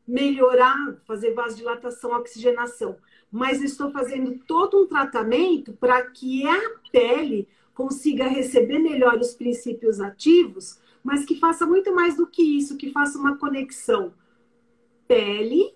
[0.08, 2.98] melhorar, fazer vasodilatação, oxigenação,
[3.32, 6.60] mas estou fazendo todo um tratamento para que a
[6.92, 12.78] pele consiga receber melhor os princípios ativos mas que faça muito mais do que isso,
[12.78, 14.14] que faça uma conexão
[15.06, 15.76] pele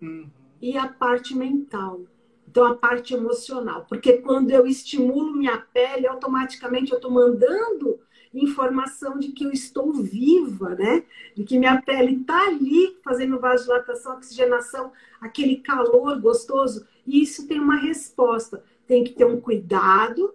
[0.00, 0.28] uhum.
[0.60, 2.02] e a parte mental.
[2.46, 3.86] Então, a parte emocional.
[3.88, 7.98] Porque quando eu estimulo minha pele, automaticamente eu estou mandando
[8.34, 11.04] informação de que eu estou viva, né?
[11.34, 16.86] De que minha pele está ali fazendo vasodilatação, oxigenação, aquele calor gostoso.
[17.06, 18.62] E isso tem uma resposta.
[18.86, 20.34] Tem que ter um cuidado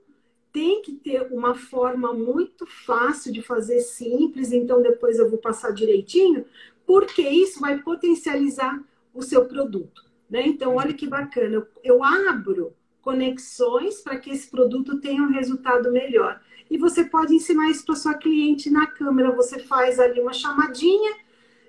[0.51, 5.71] tem que ter uma forma muito fácil de fazer simples, então depois eu vou passar
[5.71, 6.45] direitinho,
[6.85, 8.81] porque isso vai potencializar
[9.13, 10.03] o seu produto.
[10.29, 10.47] Né?
[10.47, 15.91] Então, olha que bacana, eu, eu abro conexões para que esse produto tenha um resultado
[15.91, 16.41] melhor.
[16.69, 19.31] E você pode ensinar isso para sua cliente na câmera.
[19.31, 21.15] Você faz ali uma chamadinha,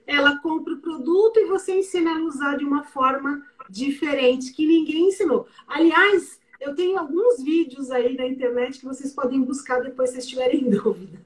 [0.07, 4.67] ela compra o produto e você ensina ela a usar de uma forma diferente que
[4.67, 5.47] ninguém ensinou.
[5.67, 10.27] Aliás, eu tenho alguns vídeos aí na internet que vocês podem buscar depois se vocês
[10.27, 11.19] tiverem dúvida.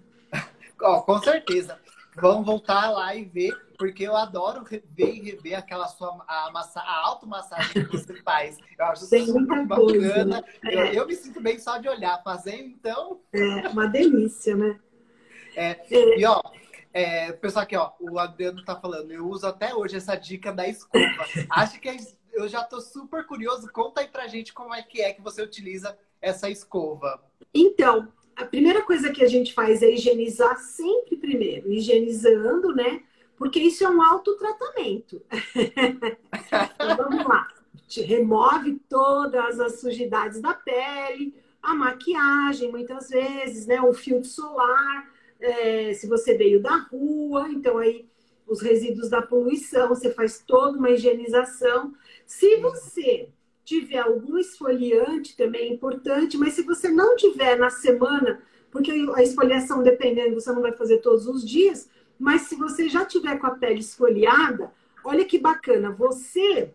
[0.81, 1.79] oh, com certeza.
[2.17, 6.81] Vamos voltar lá e ver, porque eu adoro ver e rever aquela sua a, massa,
[6.81, 8.59] a automassagem que você faz.
[8.79, 10.25] Eu acho Tem super bacana.
[10.25, 10.45] Né?
[10.65, 10.99] eu, é.
[10.99, 12.23] eu, me sinto bem só de olhar.
[12.23, 13.21] Fazendo, então.
[13.33, 14.79] É uma delícia, né?
[15.57, 16.19] É, é.
[16.19, 16.43] E ó,
[16.93, 20.67] é, pessoal aqui, ó, o Adriano tá falando, eu uso até hoje essa dica da
[20.67, 21.25] escova.
[21.49, 21.97] Acho que é
[22.35, 23.71] eu já tô super curioso.
[23.71, 27.23] Conta aí pra gente como é que é que você utiliza essa escova.
[27.55, 33.03] Então, a primeira coisa que a gente faz é higienizar sempre primeiro, higienizando, né?
[33.37, 35.23] Porque isso é um autotratamento.
[35.55, 37.49] então, vamos lá.
[37.87, 43.81] Te remove todas as sujidades da pele, a maquiagem, muitas vezes, né?
[43.81, 48.07] O filtro solar, é, se você veio da rua, então aí
[48.47, 51.95] os resíduos da poluição, você faz toda uma higienização.
[52.27, 53.29] Se você
[53.65, 59.23] tiver algum esfoliante também é importante, mas se você não tiver na semana, porque a
[59.23, 63.47] esfoliação, dependendo, você não vai fazer todos os dias, mas se você já tiver com
[63.47, 64.73] a pele esfoliada,
[65.05, 66.75] olha que bacana, você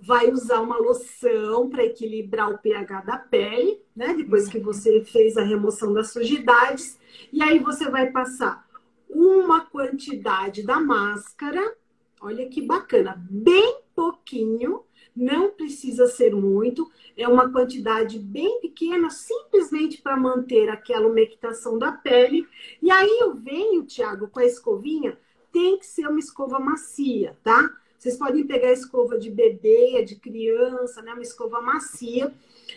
[0.00, 4.14] vai usar uma loção para equilibrar o pH da pele, né?
[4.14, 6.98] Depois que você fez a remoção das sujidades,
[7.32, 8.66] e aí você vai passar
[9.08, 11.76] uma quantidade da máscara,
[12.20, 14.84] olha que bacana, bem pouquinho,
[15.18, 21.90] não precisa ser muito, é uma quantidade bem pequena, simplesmente para manter aquela umectação da
[21.90, 22.46] pele.
[22.80, 25.18] E aí eu venho, Tiago, com a escovinha,
[25.52, 27.68] tem que ser uma escova macia, tá?
[27.98, 31.12] Vocês podem pegar a escova de bebê, de criança, né?
[31.12, 32.32] Uma escova macia.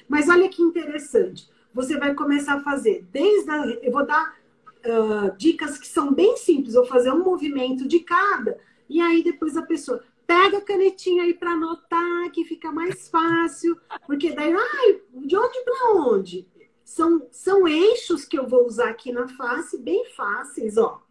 [0.10, 1.48] Mas olha que interessante.
[1.72, 3.66] Você vai começar a fazer desde a...
[3.84, 4.36] Eu vou dar
[4.84, 6.74] uh, dicas que são bem simples.
[6.74, 8.58] Vou fazer um movimento de cada.
[8.90, 13.78] E aí depois a pessoa pega a canetinha aí para anotar, que fica mais fácil,
[14.08, 16.48] porque daí, ai, de onde para onde?
[16.86, 21.02] São, são eixos que eu vou usar aqui na face, bem fáceis, ó.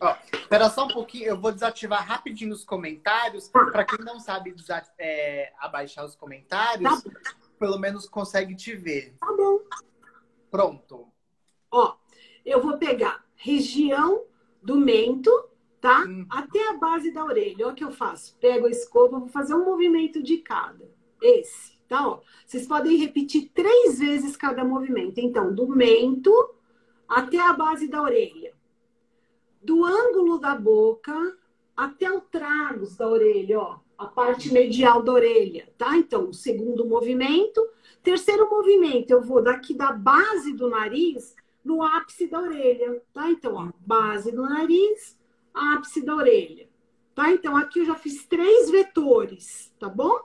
[0.00, 3.48] Ó, espera só um pouquinho, eu vou desativar rapidinho os comentários.
[3.48, 3.66] Tá.
[3.66, 4.54] Para quem não sabe
[4.98, 7.10] é, abaixar os comentários, tá
[7.58, 9.16] pelo menos consegue te ver.
[9.20, 9.60] Tá bom.
[10.48, 11.08] Pronto.
[11.72, 11.96] Ó,
[12.46, 14.22] eu vou pegar região
[14.62, 15.30] do mento,
[15.80, 16.04] tá?
[16.06, 16.26] Hum.
[16.28, 17.66] Até a base da orelha.
[17.66, 18.36] Olha o que eu faço.
[18.38, 20.88] Pego a escova, vou fazer um movimento de cada.
[21.20, 22.06] Esse, tá?
[22.08, 22.20] Ó.
[22.46, 25.18] Vocês podem repetir três vezes cada movimento.
[25.18, 26.32] Então, do mento
[27.08, 28.52] até a base da orelha.
[29.62, 31.36] Do ângulo da boca
[31.76, 35.96] até o tragus da orelha, ó, a parte medial da orelha, tá?
[35.96, 37.66] Então, segundo movimento.
[38.02, 43.30] Terceiro movimento, eu vou daqui da base do nariz no ápice da orelha, tá?
[43.30, 45.18] Então, ó, base do nariz,
[45.54, 46.68] ápice da orelha,
[47.14, 47.30] tá?
[47.30, 50.20] Então, aqui eu já fiz três vetores, tá bom?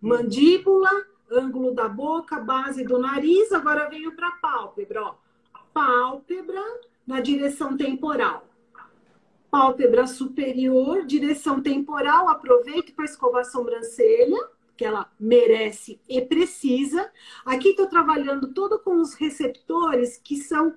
[0.00, 0.90] Mandíbula,
[1.30, 5.14] ângulo da boca, base do nariz, agora venho para pálpebra, ó.
[5.72, 6.62] Pálpebra
[7.06, 8.48] na direção temporal.
[9.50, 14.38] Pálpebra superior, direção temporal, aproveito para escovar a sobrancelha
[14.76, 17.10] que ela merece e precisa.
[17.44, 20.74] Aqui estou trabalhando todo com os receptores que são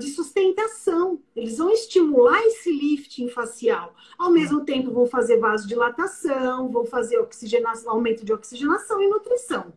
[0.00, 1.20] de sustentação.
[1.34, 3.94] Eles vão estimular esse lifting facial.
[4.18, 9.72] Ao mesmo tempo, vão fazer vasodilatação, vão fazer oxigenação, aumento de oxigenação e nutrição.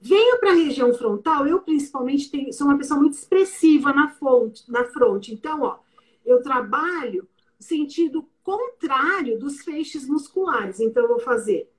[0.00, 4.70] Venho para a região frontal, eu principalmente tenho, sou uma pessoa muito expressiva na, fonte,
[4.70, 5.32] na fronte.
[5.32, 5.78] Então, ó,
[6.26, 7.26] eu trabalho
[7.58, 10.78] sentido contrário dos feixes musculares.
[10.78, 11.70] Então, eu vou fazer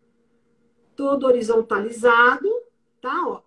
[0.96, 2.50] todo horizontalizado,
[3.00, 3.28] tá?
[3.28, 3.42] Ó,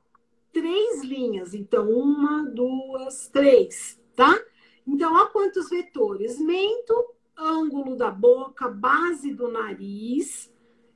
[0.53, 1.55] três linhas.
[1.55, 4.39] Então, uma, duas, três, tá?
[4.87, 6.39] Então, olha quantos vetores.
[6.39, 6.95] Mento,
[7.37, 10.53] ângulo da boca, base do nariz,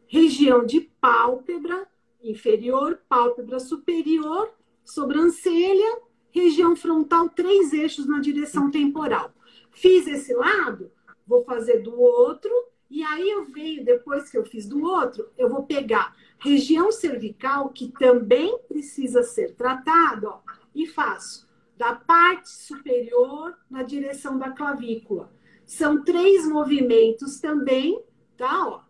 [0.07, 1.87] região de pálpebra
[2.23, 4.53] inferior, pálpebra superior,
[4.85, 9.33] sobrancelha, região frontal, três eixos na direção temporal.
[9.71, 10.91] Fiz esse lado,
[11.27, 12.51] vou fazer do outro,
[12.93, 17.71] e aí eu venho, depois que eu fiz do outro, eu vou pegar região cervical,
[17.71, 20.41] que também precisa ser tratado, ó,
[20.75, 25.33] e faço da parte superior na direção da clavícula.
[25.65, 27.99] São três movimentos também,
[28.37, 28.69] tá?
[28.69, 28.83] Ó,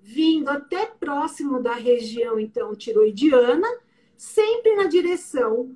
[0.00, 3.66] vindo até próximo da região, então, tiroidiana,
[4.16, 5.74] sempre na direção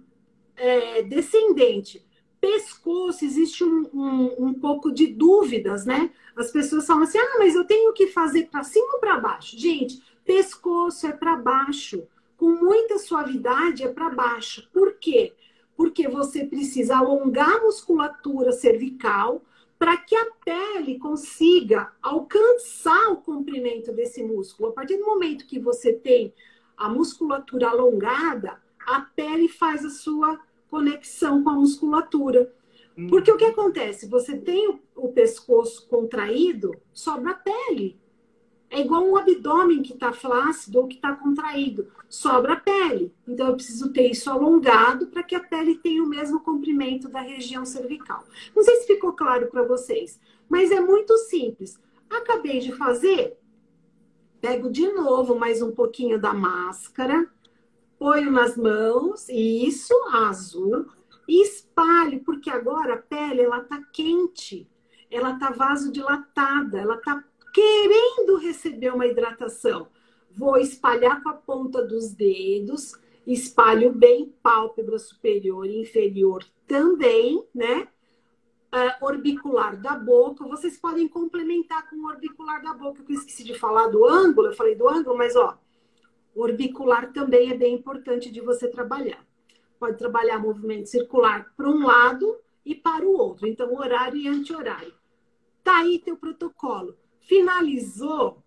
[0.54, 2.06] é, descendente.
[2.42, 6.10] Pescoço, existe um, um, um, pouco de dúvidas, né?
[6.34, 9.56] As pessoas falam assim: ah, mas eu tenho que fazer para cima ou para baixo?
[9.56, 12.02] Gente, Pescoço é para baixo,
[12.36, 14.68] com muita suavidade é para baixo.
[14.72, 15.32] Por quê?
[15.76, 19.40] Porque você precisa alongar a musculatura cervical
[19.78, 24.70] para que a pele consiga alcançar o comprimento desse músculo.
[24.70, 26.34] A partir do momento que você tem
[26.76, 30.40] a musculatura alongada, a pele faz a sua
[30.72, 32.50] conexão com a musculatura.
[33.10, 34.08] Porque o que acontece?
[34.08, 38.00] Você tem o, pescoço contraído, sobra a pele.
[38.70, 43.12] É igual um abdômen que está flácido ou que está contraído, sobra a pele.
[43.28, 47.20] Então eu preciso ter isso alongado para que a pele tenha o mesmo comprimento da
[47.20, 48.24] região cervical.
[48.56, 51.78] Não sei se ficou claro para vocês, mas é muito simples.
[52.08, 53.38] Acabei de fazer,
[54.40, 57.28] pego de novo mais um pouquinho da máscara,
[58.02, 60.86] ponho nas mãos, isso, azul,
[61.28, 64.68] e espalho, porque agora a pele ela tá quente,
[65.08, 67.22] ela tá vasodilatada, ela tá
[67.54, 69.86] querendo receber uma hidratação.
[70.32, 72.92] Vou espalhar com a ponta dos dedos,
[73.24, 77.86] espalho bem pálpebra superior e inferior também, né?
[78.74, 80.44] Uh, orbicular da boca.
[80.48, 83.00] Vocês podem complementar com o orbicular da boca.
[83.08, 85.56] Eu esqueci de falar do ângulo, eu falei do ângulo, mas ó,
[86.34, 89.24] orbicular também é bem importante de você trabalhar.
[89.78, 93.46] Pode trabalhar movimento circular para um lado e para o outro.
[93.46, 94.94] Então, horário e anti-horário.
[95.62, 96.96] Tá aí teu protocolo.
[97.20, 98.42] Finalizou,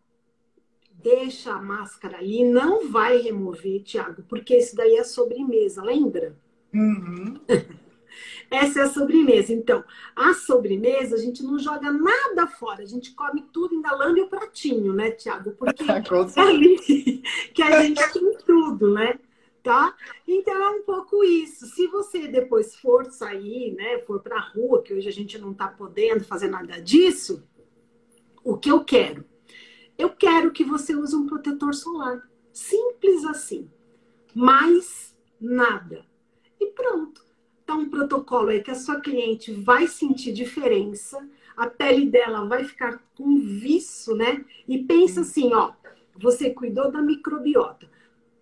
[0.91, 6.37] deixa a máscara ali, não vai remover, Tiago, porque isso daí é sobremesa, lembra?
[6.73, 7.39] Uhum.
[8.49, 9.53] Essa é a sobremesa.
[9.53, 9.83] Então,
[10.15, 14.29] a sobremesa, a gente não joga nada fora, a gente come tudo, ainda lambe o
[14.29, 15.51] pratinho, né, Tiago?
[15.51, 17.21] Porque é ali
[17.53, 19.19] que a gente tem tudo, né?
[19.63, 19.95] Tá?
[20.27, 21.65] Então é um pouco isso.
[21.65, 25.53] Se você depois for sair, né, for para a rua, que hoje a gente não
[25.53, 27.43] está podendo fazer nada disso,
[28.43, 29.25] o que eu quero?
[29.97, 32.29] Eu quero que você use um protetor solar.
[32.53, 33.69] Simples assim.
[34.33, 36.05] Mais nada.
[36.59, 37.14] E pronto.
[37.65, 42.63] Tá um protocolo aí que a sua cliente vai sentir diferença, a pele dela vai
[42.63, 44.45] ficar com viço, né?
[44.67, 45.73] E pensa assim, ó,
[46.15, 47.89] você cuidou da microbiota.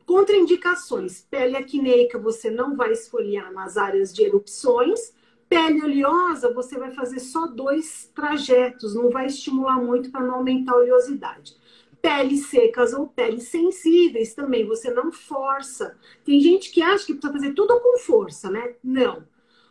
[0.06, 5.14] Contraindicações: pele acneica, você não vai esfoliar nas áreas de erupções
[5.54, 10.72] Pele oleosa, você vai fazer só dois trajetos, não vai estimular muito para não aumentar
[10.72, 11.56] a oleosidade.
[12.04, 15.98] Peles secas ou peles sensíveis também, você não força.
[16.26, 18.76] Tem gente que acha que precisa fazer tudo com força, né?
[18.84, 19.26] Não.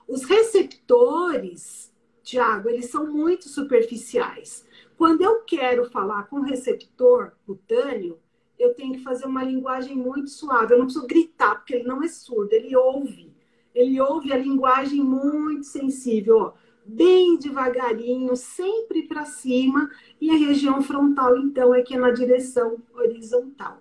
[0.08, 4.66] Os receptores, Tiago, eles são muito superficiais.
[4.96, 8.18] Quando eu quero falar com receptor cutâneo,
[8.58, 10.72] eu tenho que fazer uma linguagem muito suave.
[10.72, 13.32] Eu não preciso gritar, porque ele não é surdo, ele ouve
[13.74, 16.38] ele ouve a linguagem muito sensível.
[16.38, 16.52] Ó.
[16.84, 22.78] bem devagarinho, sempre para cima, e a região frontal, então, é que é na direção
[22.94, 23.80] horizontal.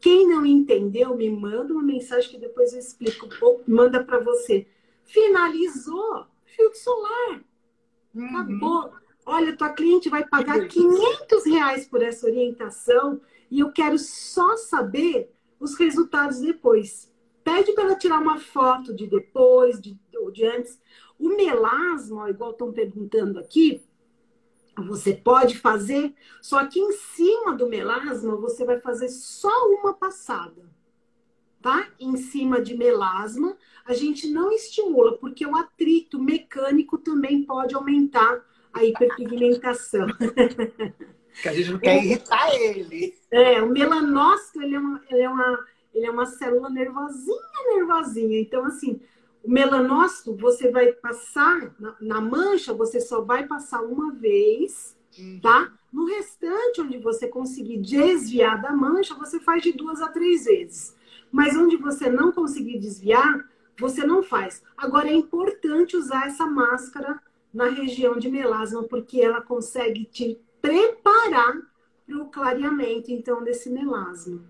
[0.00, 4.66] Quem não entendeu, me manda uma mensagem que depois eu explico, ou manda para você.
[5.04, 7.44] Finalizou, filtro solar.
[8.14, 8.26] Uhum.
[8.26, 8.92] Acabou.
[9.24, 15.32] Olha, tua cliente vai pagar 500 reais por essa orientação e eu quero só saber
[15.60, 17.12] os resultados depois.
[17.44, 19.96] Pede para ela tirar uma foto de depois, de,
[20.32, 20.80] de antes.
[21.22, 23.80] O melasma, igual estão perguntando aqui,
[24.76, 30.68] você pode fazer, só que em cima do melasma você vai fazer só uma passada,
[31.60, 31.88] tá?
[32.00, 38.44] Em cima de melasma, a gente não estimula, porque o atrito mecânico também pode aumentar
[38.72, 40.06] a hiperpigmentação.
[41.40, 43.14] Que a gente não quer irritar ele.
[43.30, 47.38] É, o melanócito, ele é uma, ele é uma, ele é uma célula nervosinha,
[47.74, 48.38] nervosinha.
[48.38, 49.00] Então, assim,
[49.42, 55.40] o melanócito, você vai passar na, na mancha, você só vai passar uma vez, uhum.
[55.40, 55.72] tá?
[55.92, 60.96] No restante, onde você conseguir desviar da mancha, você faz de duas a três vezes.
[61.30, 64.62] Mas onde você não conseguir desviar, você não faz.
[64.76, 67.20] Agora, é importante usar essa máscara
[67.52, 71.60] na região de melasma, porque ela consegue te preparar
[72.06, 74.40] para o clareamento, então, desse melasma.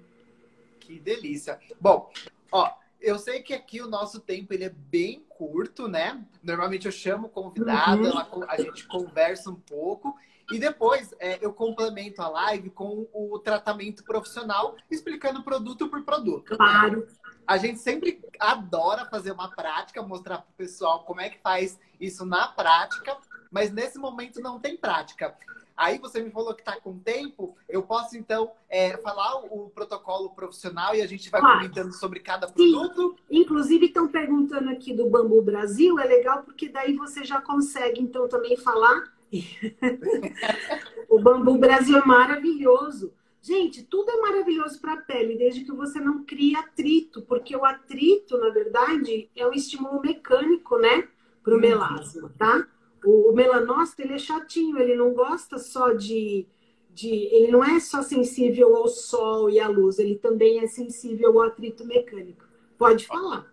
[0.78, 1.58] Que delícia.
[1.80, 2.10] Bom,
[2.50, 2.70] ó,
[3.02, 6.24] eu sei que aqui o nosso tempo ele é bem curto, né?
[6.42, 8.44] Normalmente eu chamo convidada, uhum.
[8.48, 10.16] a gente conversa um pouco
[10.50, 16.56] e depois é, eu complemento a live com o tratamento profissional, explicando produto por produto.
[16.56, 17.06] Claro.
[17.46, 21.78] A gente sempre adora fazer uma prática, mostrar para o pessoal como é que faz
[22.00, 23.16] isso na prática,
[23.50, 25.36] mas nesse momento não tem prática.
[25.82, 30.30] Aí você me falou que está com tempo, eu posso então é, falar o, protocolo
[30.30, 33.16] profissional e a gente vai comentando sobre cada produto?
[33.18, 33.40] Sim.
[33.40, 38.28] Inclusive estão perguntando aqui do Bambu Brasil, é legal porque daí você já consegue então
[38.28, 39.12] também falar.
[41.10, 43.12] o Bambu Brasil é maravilhoso.
[43.42, 47.64] Gente, tudo é maravilhoso para a pele, desde que você não crie atrito, porque o
[47.64, 51.08] atrito, na verdade, é um estímulo mecânico, né?
[51.42, 51.60] Para o uhum.
[51.60, 52.68] melasma, tá?
[53.04, 56.46] O, o melanócito, ele é chatinho, ele não gosta só de,
[56.90, 57.08] de...
[57.08, 61.48] Ele não é só sensível ao sol e à luz, ele também é sensível ao
[61.48, 62.44] atrito mecânico.
[62.78, 63.50] Pode falar.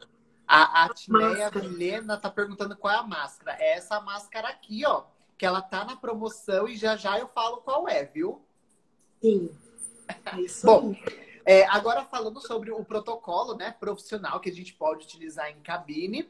[0.47, 3.55] A, a Tineia Milena tá perguntando qual é a máscara.
[3.59, 5.03] É essa máscara aqui, ó.
[5.37, 8.41] Que ela tá na promoção e já já eu falo qual é, viu?
[9.21, 9.51] Sim.
[10.25, 10.95] É isso Bom,
[11.45, 16.27] é, agora falando sobre o protocolo né, profissional que a gente pode utilizar em cabine.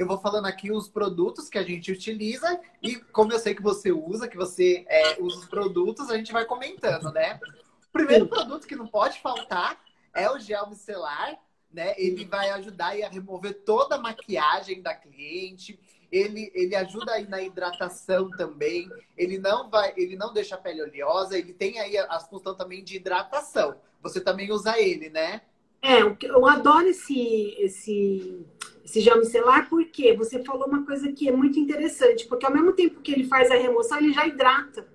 [0.00, 3.60] Eu vou falando aqui os produtos que a gente utiliza e como eu sei que
[3.60, 7.38] você usa, que você é, usa os produtos, a gente vai comentando, né?
[7.86, 9.78] O primeiro produto que não pode faltar
[10.14, 11.38] é o gel micelar,
[11.70, 11.92] né?
[11.98, 15.78] Ele vai ajudar a remover toda a maquiagem da cliente.
[16.10, 18.88] Ele, ele ajuda aí na hidratação também.
[19.18, 21.36] Ele não vai, ele não deixa a pele oleosa.
[21.36, 23.76] Ele tem aí a, a função também de hidratação.
[24.02, 25.42] Você também usa ele, né?
[25.82, 28.46] É, eu adoro esse, esse,
[28.90, 32.72] esse gel micelar porque você falou uma coisa que é muito interessante, porque ao mesmo
[32.72, 34.86] tempo que ele faz a remoção, ele já hidrata.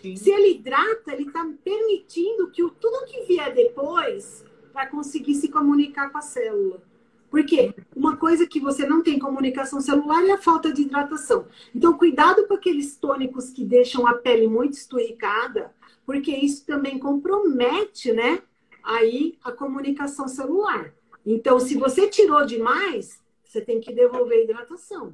[0.00, 0.14] Sim.
[0.14, 5.48] Se ele hidrata, ele está permitindo que o, tudo que vier depois vai conseguir se
[5.48, 6.80] comunicar com a célula.
[7.28, 11.46] Porque uma coisa que você não tem comunicação celular é a falta de hidratação.
[11.74, 15.74] Então, cuidado com aqueles tônicos que deixam a pele muito esturricada,
[16.06, 18.42] porque isso também compromete, né?
[18.82, 20.92] aí a comunicação celular.
[21.24, 23.19] Então, se você tirou demais,
[23.50, 25.12] você tem que devolver a hidratação.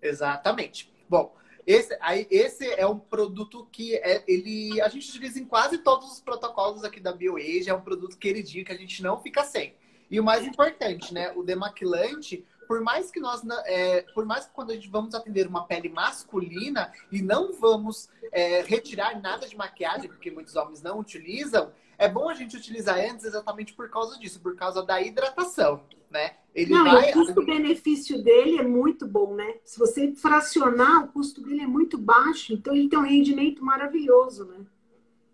[0.00, 0.92] Exatamente.
[1.08, 1.34] Bom,
[1.66, 6.12] esse, aí, esse é um produto que é, ele, a gente utiliza em quase todos
[6.12, 7.68] os protocolos aqui da BioAge.
[7.68, 9.74] É um produto queridinho que a gente não fica sem.
[10.08, 11.32] E o mais importante, né?
[11.32, 15.48] O demaquilante, por mais que nós, é, por mais que quando a gente vamos atender
[15.48, 21.00] uma pele masculina e não vamos é, retirar nada de maquiagem, porque muitos homens não
[21.00, 25.82] utilizam, é bom a gente utilizar antes exatamente por causa disso, por causa da hidratação,
[26.14, 26.36] né?
[26.54, 27.10] Ele Não, vai...
[27.10, 29.56] o custo-benefício dele é muito bom, né?
[29.64, 34.44] Se você fracionar, o custo dele é muito baixo, então ele tem um rendimento maravilhoso,
[34.44, 34.64] né?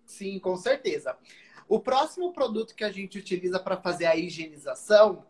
[0.06, 1.16] Sim, com certeza.
[1.68, 5.24] O próximo produto que a gente utiliza para fazer a higienização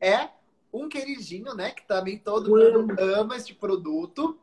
[0.00, 0.28] é
[0.72, 1.72] um queridinho, né?
[1.72, 4.38] Que também todo mundo ama este produto,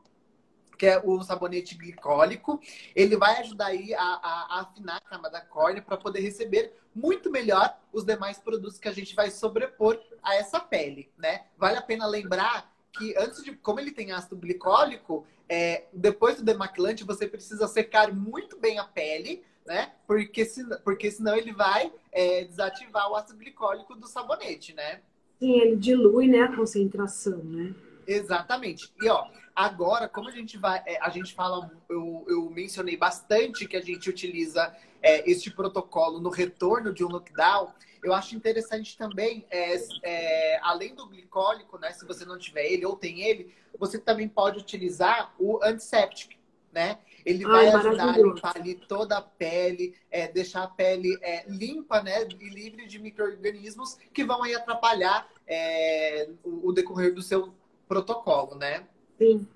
[0.80, 2.60] que é o sabonete glicólico.
[2.96, 7.30] Ele vai ajudar aí a, a, a afinar a camada córnea para poder receber muito
[7.30, 11.44] melhor os demais produtos que a gente vai sobrepor a essa pele, né?
[11.58, 16.44] Vale a pena lembrar que antes de, como ele tem ácido glicólico, é, depois do
[16.44, 19.92] demaquilante você precisa secar muito bem a pele, né?
[20.08, 25.02] Porque, se, porque senão ele vai é, desativar o ácido glicólico do sabonete, né?
[25.40, 27.76] Sim, ele dilui, né, a concentração, né?
[28.08, 28.92] Exatamente.
[29.02, 29.26] E ó,
[29.56, 33.82] agora, como a gente vai, é, a gente fala, eu, eu mencionei bastante que a
[33.82, 37.74] gente utiliza é, este protocolo no retorno de um lockdown.
[38.04, 41.92] Eu acho interessante também, é, é, além do glicólico, né?
[41.92, 46.34] Se você não tiver ele ou tem ele, você também pode utilizar o antisséptico,
[46.72, 47.00] né?
[47.26, 51.44] Ele vai Ai, ajudar a limpar ali toda a pele, é, deixar a pele é,
[51.48, 52.28] limpa, né?
[52.40, 57.54] E livre de micro-organismos que vão aí atrapalhar é, o, o, decorrer do seu
[57.88, 58.88] protocolo, né?
[59.20, 59.48] Sim.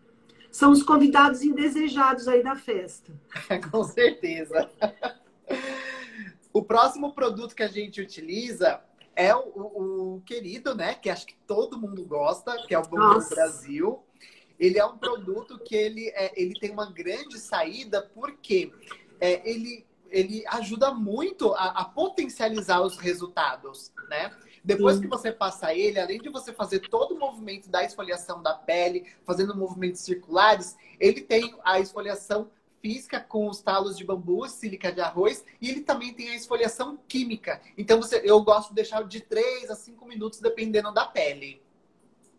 [0.51, 3.11] São os convidados indesejados aí da festa.
[3.71, 4.69] Com certeza.
[6.53, 8.79] o próximo produto que a gente utiliza
[9.15, 10.93] é o, o, o, querido, né?
[10.93, 14.03] Que acho que todo mundo gosta, que é o Bambu Brasil
[14.59, 18.71] ele é um produto que ele, é, ele tem uma grande saída porque
[19.19, 24.35] é, ele, ele ajuda muito a, a, potencializar os resultados, né?
[24.63, 25.01] Depois Sim.
[25.01, 29.05] que você passa ele, além de você fazer todo o movimento da esfoliação da pele,
[29.25, 32.49] fazendo movimentos circulares, ele tem a esfoliação
[32.81, 36.97] física com os talos de bambu, sílica de arroz, e ele também tem a esfoliação
[37.07, 37.61] química.
[37.77, 41.61] Então você, eu gosto de deixar de 3 a 5 minutos, dependendo da pele.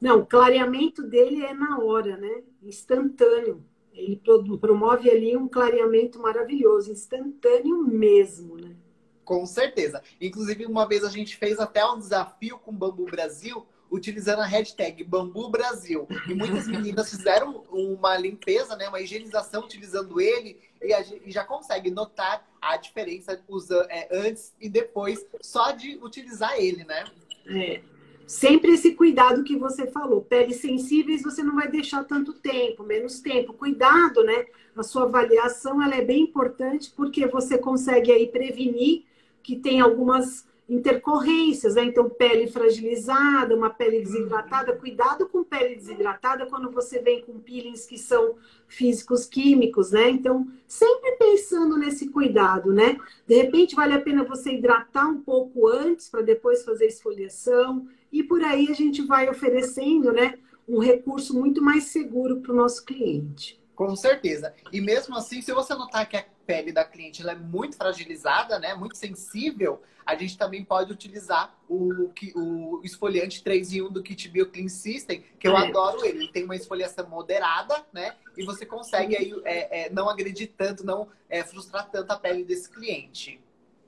[0.00, 2.42] Não, o clareamento dele é na hora, né?
[2.62, 3.64] Instantâneo.
[3.92, 4.20] Ele
[4.60, 8.76] promove ali um clareamento maravilhoso, instantâneo mesmo, né?
[9.24, 10.02] Com certeza.
[10.20, 15.04] Inclusive, uma vez a gente fez até um desafio com Bambu Brasil, utilizando a hashtag
[15.04, 16.06] Bambu Brasil.
[16.28, 22.46] E muitas meninas fizeram uma limpeza, né, uma higienização utilizando ele e, já consegue notar
[22.60, 27.04] a diferença usa, é, antes e depois só de utilizar ele, né?
[27.46, 27.80] É.
[28.26, 30.22] Sempre esse cuidado que você falou.
[30.22, 33.52] Peles sensíveis você não vai deixar tanto tempo, menos tempo.
[33.52, 34.46] Cuidado, né?
[34.74, 39.04] A sua avaliação ela é bem importante porque você consegue aí prevenir
[39.44, 41.84] que tem algumas intercorrências, né?
[41.84, 44.74] Então, pele fragilizada, uma pele desidratada.
[44.74, 48.36] Cuidado com pele desidratada quando você vem com peelings que são
[48.66, 50.08] físicos químicos, né?
[50.08, 52.98] Então, sempre pensando nesse cuidado, né?
[53.26, 57.86] De repente, vale a pena você hidratar um pouco antes para depois fazer esfoliação.
[58.10, 60.38] E por aí a gente vai oferecendo, né?
[60.66, 63.62] Um recurso muito mais seguro para o nosso cliente.
[63.74, 64.54] Com certeza.
[64.72, 68.58] E mesmo assim, se você notar que a pele da cliente ela é muito fragilizada,
[68.58, 74.02] né, muito sensível, a gente também pode utilizar o, o esfoliante 3 em 1 do
[74.02, 75.68] Kit Bio Clean System, que eu é.
[75.68, 76.24] adoro ele.
[76.24, 78.14] Ele tem uma esfoliação moderada, né?
[78.36, 82.44] E você consegue aí é, é, não agredir tanto, não é, frustrar tanto a pele
[82.44, 83.40] desse cliente.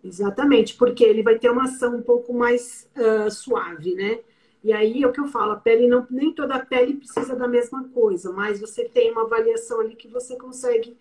[0.03, 4.21] Exatamente, porque ele vai ter uma ação um pouco mais uh, suave, né?
[4.63, 7.37] E aí é o que eu falo, a pele não, nem toda a pele precisa
[7.37, 10.97] da mesma coisa, mas você tem uma avaliação ali que você consegue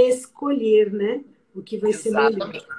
[0.00, 1.24] escolher, né?
[1.54, 2.60] O que vai Exatamente.
[2.60, 2.78] ser melhor.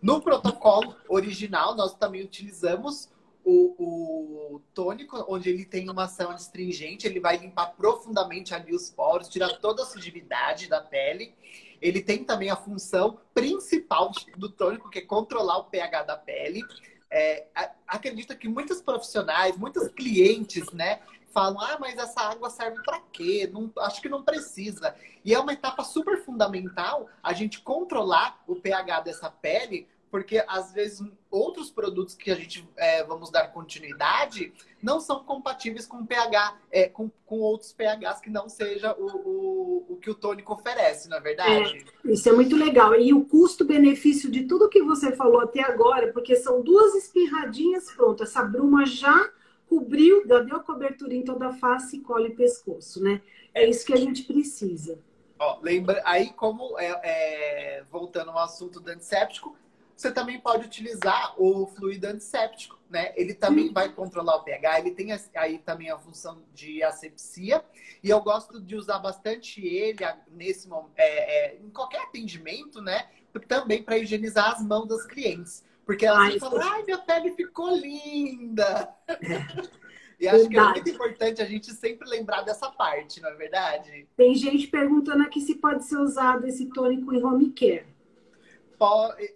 [0.00, 3.08] No protocolo original, nós também utilizamos
[3.44, 8.88] o, o, tônico, onde ele tem uma ação astringente, ele vai limpar profundamente ali os
[8.90, 11.34] poros, tirar toda a sujidade da pele.
[11.80, 16.62] Ele tem também a função principal do tônico, que é controlar o pH da pele.
[17.10, 17.46] É,
[17.86, 21.00] acredito que muitos profissionais, muitos clientes, né,
[21.32, 23.48] falam: ah, mas essa água serve para quê?
[23.52, 24.94] Não, acho que não precisa.
[25.24, 30.72] E é uma etapa super fundamental a gente controlar o pH dessa pele, porque às
[30.72, 34.52] vezes outros produtos que a gente é, vamos dar continuidade
[34.82, 39.86] não são compatíveis com pH, é, com, com outros pHs que não seja o, o,
[39.90, 41.86] o que o tônico oferece, na é verdade.
[42.04, 42.94] É, isso é muito legal.
[42.94, 48.22] E o custo-benefício de tudo que você falou até agora, porque são duas espirradinhas, pronto,
[48.22, 49.30] essa bruma já
[49.72, 53.22] cobriu, deu cobertura em toda a face, colo e pescoço, né?
[53.54, 54.98] É isso que a gente precisa.
[55.38, 59.56] Ó, lembra, aí como é, é, voltando ao assunto do antisséptico,
[59.96, 63.14] você também pode utilizar o fluido antisséptico, né?
[63.16, 63.72] Ele também Sim.
[63.72, 67.64] vai controlar o pH, ele tem aí também a função de asepsia.
[68.02, 73.08] E eu gosto de usar bastante ele nesse é, é, em qualquer atendimento, né?
[73.48, 75.64] Também para higienizar as mãos das clientes.
[75.84, 78.94] Porque elas ai, falam, ai, minha pele ficou linda.
[79.08, 79.72] É.
[80.20, 80.54] E acho verdade.
[80.54, 84.06] que é muito importante a gente sempre lembrar dessa parte, não é verdade?
[84.16, 87.92] Tem gente perguntando aqui se pode ser usado esse tônico em home care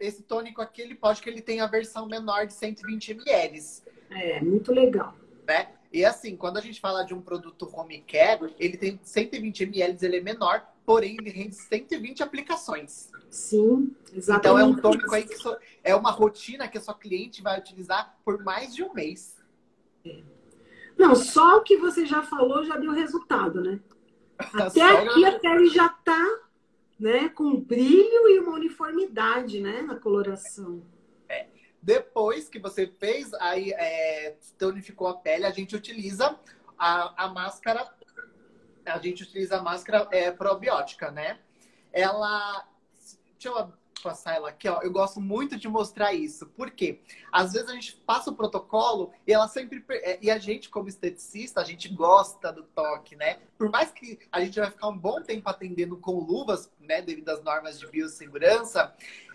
[0.01, 3.61] esse tônico aqui, ele pode que ele tem a versão menor de 120 ml.
[4.11, 5.15] É, muito legal.
[5.47, 5.69] Né?
[5.93, 9.97] E assim, quando a gente fala de um produto home care, ele tem 120 ml,
[10.05, 13.11] ele é menor, porém ele rende 120 aplicações.
[13.29, 14.39] Sim, exatamente.
[14.39, 17.59] Então é um tônico aí que so, é uma rotina que a sua cliente vai
[17.59, 19.37] utilizar por mais de um mês.
[20.07, 20.23] É.
[20.97, 23.81] Não, só o que você já falou já deu resultado, né?
[24.39, 26.41] Até aqui a pele já tá
[26.99, 30.83] né, com brilho e uma uniformidade, né, na coloração.
[31.29, 31.47] É.
[31.83, 36.39] Depois que você fez, aí é, tonificou a pele, a gente utiliza
[36.79, 37.87] a, a máscara,
[38.87, 41.39] a gente utiliza a máscara é, probiótica, né?
[41.93, 42.67] Ela.
[43.39, 43.73] Deixa eu
[44.03, 44.81] passar ela aqui, ó.
[44.83, 46.47] Eu gosto muito de mostrar isso.
[46.47, 47.01] Por quê?
[47.33, 49.85] Às vezes a gente passa o protocolo e ela sempre.
[49.91, 53.39] É, e a gente, como esteticista, a gente gosta do toque, né?
[53.59, 57.03] Por mais que a gente vai ficar um bom tempo atendendo com luvas, né?
[57.03, 58.95] Devido às normas de biossegurança,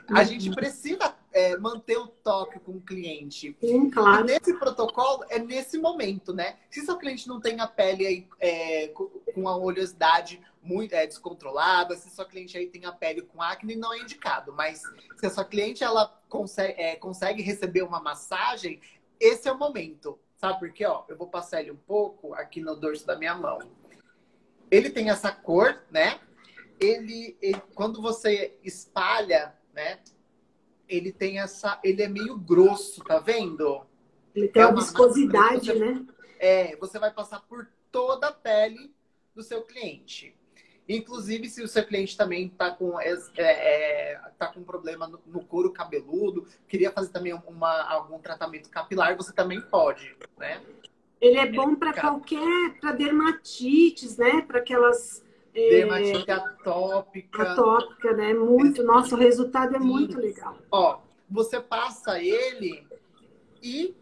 [0.09, 0.55] a gente uhum.
[0.55, 3.55] precisa é, manter o toque com o cliente.
[3.59, 4.21] Sim, claro.
[4.21, 6.57] E nesse protocolo, é nesse momento, né?
[6.69, 8.87] Se seu cliente não tem a pele aí, é,
[9.33, 13.75] com a oleosidade muito é, descontrolada, se sua cliente aí tem a pele com acne,
[13.75, 14.53] não é indicado.
[14.53, 14.81] Mas
[15.17, 18.79] se a sua cliente ela consegue, é, consegue receber uma massagem,
[19.19, 20.19] esse é o momento.
[20.37, 20.85] Sabe por quê?
[20.85, 23.59] Ó, eu vou passar ele um pouco aqui no dorso da minha mão.
[24.69, 26.19] Ele tem essa cor, né?
[26.79, 29.99] Ele, ele quando você espalha, né?
[30.91, 33.81] Ele tem essa, ele é meio grosso, tá vendo?
[34.35, 36.05] Ele tem é uma viscosidade, você, né?
[36.37, 38.93] É, você vai passar por toda a pele
[39.33, 40.35] do seu cliente.
[40.89, 45.45] Inclusive, se o seu cliente também está com, é, é, tá com problema no, no,
[45.45, 50.61] couro cabeludo, queria fazer também uma, algum tratamento capilar, você também pode, né?
[51.21, 54.41] Ele é bom para qualquer, para dermatites, né?
[54.41, 55.23] Para aquelas...
[55.53, 57.43] É, Dermatite atópica.
[57.43, 58.33] Atópica, né?
[58.33, 58.83] Muito.
[58.83, 59.85] Nossa, o resultado é Sim.
[59.85, 60.57] muito legal.
[60.71, 60.99] Ó,
[61.29, 62.87] você passa ele
[63.61, 63.95] e,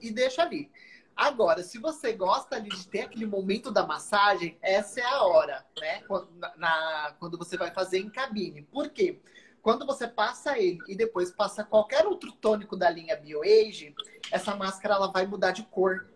[0.00, 0.70] e deixa ali.
[1.16, 5.66] Agora, se você gosta ali de ter aquele momento da massagem, essa é a hora,
[5.78, 6.02] né?
[6.08, 8.62] Quando, na, quando você vai fazer em cabine.
[8.62, 9.20] Por quê?
[9.60, 13.94] Quando você passa ele e depois passa qualquer outro tônico da linha BioAge,
[14.32, 16.08] essa máscara ela vai mudar de cor.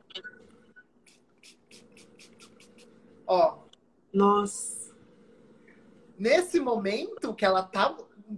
[3.27, 3.64] Ó.
[4.15, 4.95] Nossa.
[6.17, 7.97] Nesse momento que ela tá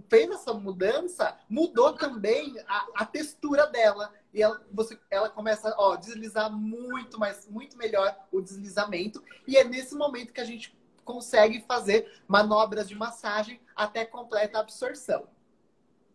[0.09, 5.95] fez essa mudança, mudou também a, a textura dela e ela, você, ela começa a
[5.95, 9.23] deslizar muito mais, muito melhor o deslizamento.
[9.47, 15.27] E é nesse momento que a gente consegue fazer manobras de massagem até completa absorção.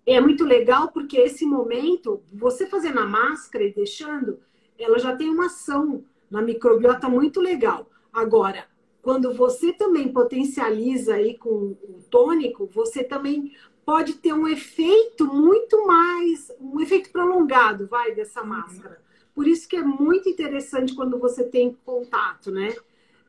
[0.04, 4.42] É muito legal porque esse momento, você fazendo a máscara e deixando,
[4.78, 7.88] ela já tem uma ação na microbiota muito legal.
[8.12, 8.66] Agora,
[9.02, 13.52] quando você também potencializa aí com o tônico, você também
[13.84, 18.48] pode ter um efeito muito mais, um efeito prolongado, vai, dessa uhum.
[18.48, 19.02] máscara.
[19.34, 22.74] Por isso que é muito interessante quando você tem contato, né?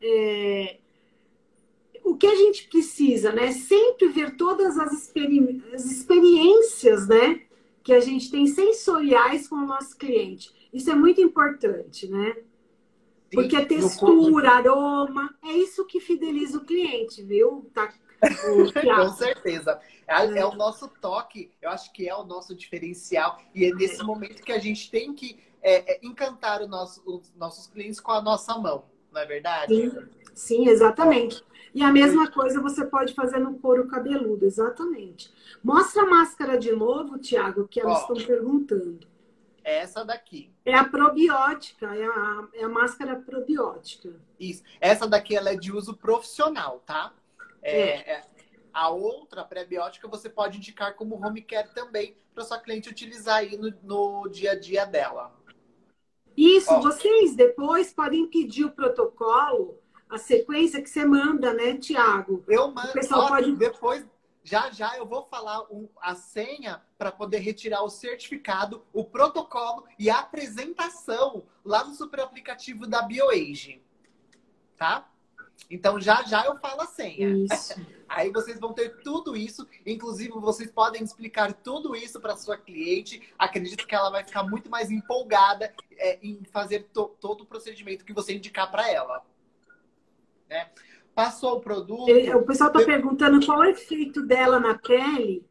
[0.02, 0.78] É...
[2.04, 3.52] O que a gente precisa, né?
[3.52, 5.64] Sempre ver todas as, experi...
[5.74, 7.42] as experiências, né?
[7.82, 10.54] Que a gente tem sensoriais com o nosso cliente.
[10.72, 12.36] Isso é muito importante, né?
[13.34, 17.70] Porque a textura, aroma, é isso que fideliza o cliente, viu?
[17.74, 17.92] Tá
[18.96, 19.80] com certeza.
[20.08, 23.40] É, é, o nosso toque, eu acho que é o nosso diferencial.
[23.54, 27.68] E é nesse momento que a gente tem que é, é, encantar nosso, os nossos
[27.68, 29.74] clientes com a nossa mão, não é verdade?
[29.74, 31.44] Sim, sim exatamente.
[31.74, 35.32] E a mesma coisa você pode fazer no couro cabeludo, exatamente.
[35.64, 39.13] Mostra a máscara de novo, Tiago, que elas Ó, estão perguntando.
[39.64, 40.54] É essa daqui.
[40.66, 44.14] É a probiótica, é a, é a máscara probiótica.
[44.40, 44.64] Isso.
[44.80, 47.14] Essa daqui ela é de uso profissional, tá?
[47.62, 48.24] É, é, é.
[48.74, 53.58] A outra pré-biótica você pode indicar como home care também para sua cliente utilizar aí
[53.58, 55.32] no, no, dia a dia dela.
[56.36, 62.44] Isso, Ó, vocês depois podem pedir o protocolo, a sequência que você manda, né, Tiago?
[62.48, 62.90] Eu mando.
[62.90, 63.56] O pessoal Ó, pode...
[63.56, 64.04] Depois,
[64.44, 69.86] já já eu vou falar um, a senha para poder retirar o certificado, o protocolo
[69.98, 73.82] e a apresentação lá no super aplicativo da BioAge.
[74.78, 75.10] Tá?
[75.70, 77.30] Então já já eu falo a senha.
[77.30, 77.74] Isso.
[78.10, 83.34] Aí vocês vão ter tudo isso, inclusive vocês podem explicar tudo isso para sua cliente.
[83.40, 88.06] Acredito que ela vai ficar muito mais empolgada é, em fazer to todo o procedimento
[88.06, 89.26] que você indicar para ela.
[90.48, 90.70] Né?
[91.16, 92.10] Passou o produto.
[92.38, 95.46] O pessoal está perguntando qual é o efeito dela na pele.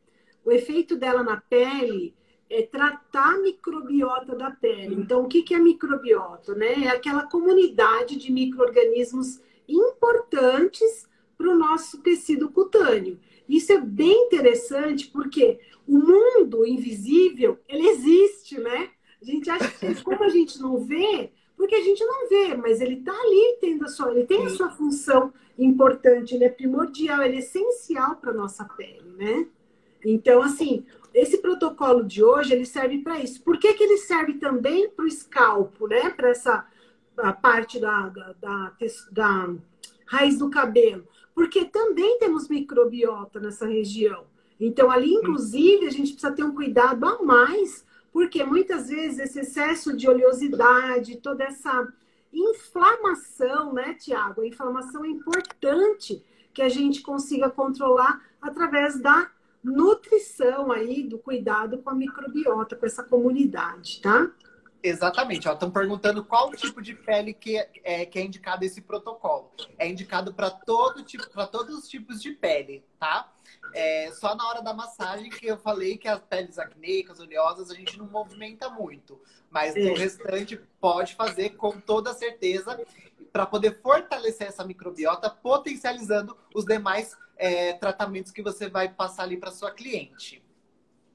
[0.44, 2.14] O efeito dela na pele
[2.50, 4.94] é tratar a microbiota da pele.
[4.94, 6.54] Então, o que é microbiota?
[6.54, 6.84] Né?
[6.84, 11.08] É aquela comunidade de micro-organismos importantes
[11.38, 13.18] para o nosso tecido cutâneo.
[13.48, 18.90] Isso é bem interessante porque o mundo invisível, ele existe, né?
[19.20, 21.32] A gente acha que como a gente não vê,
[21.62, 24.50] porque a gente não vê, mas ele está ali tendo a sua, ele tem a
[24.50, 29.46] sua função importante, ele é primordial, ele é essencial para nossa pele, né?
[30.04, 30.84] Então, assim,
[31.14, 33.40] esse protocolo de hoje, ele serve para isso.
[33.44, 36.10] Por que, que ele serve também para o escalpo, né?
[36.10, 36.66] Para essa
[37.40, 38.72] parte da, da, da,
[39.12, 39.54] da
[40.04, 44.24] raiz do cabelo, porque também temos microbiota nessa região.
[44.58, 49.40] Então, ali, inclusive, a gente precisa ter um cuidado a mais, porque muitas vezes esse
[49.40, 51.88] excesso de oleosidade, toda essa
[52.32, 54.42] inflamação, né, Tiago?
[54.42, 59.30] A inflamação é importante que a gente consiga controlar através da
[59.64, 64.30] nutrição aí, do cuidado com a microbiota, com essa comunidade, tá?
[64.83, 65.49] Exatamente.
[65.49, 69.51] Estão perguntando qual tipo de pele que é, que é indicado esse protocolo.
[69.78, 73.33] É indicado para todo tipo, para todos os tipos de pele, tá?
[73.74, 77.74] É, só na hora da massagem que eu falei que as peles acneicas, oleosas, a
[77.74, 79.20] gente não movimenta muito.
[79.49, 79.80] Mas é.
[79.80, 82.78] o restante pode fazer com toda certeza
[83.33, 89.37] para poder fortalecer essa microbiota, potencializando os demais é, tratamentos que você vai passar ali
[89.37, 90.43] para sua cliente.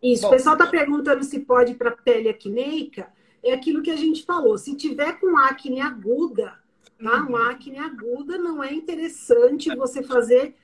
[0.02, 3.12] Isso, Bom, o pessoal está perguntando se pode para pele acneica
[3.44, 4.58] é aquilo que a gente falou.
[4.58, 6.58] Se tiver com acne aguda,
[7.02, 7.22] tá?
[7.22, 7.30] Uhum.
[7.30, 10.56] Uma acne aguda não é interessante você fazer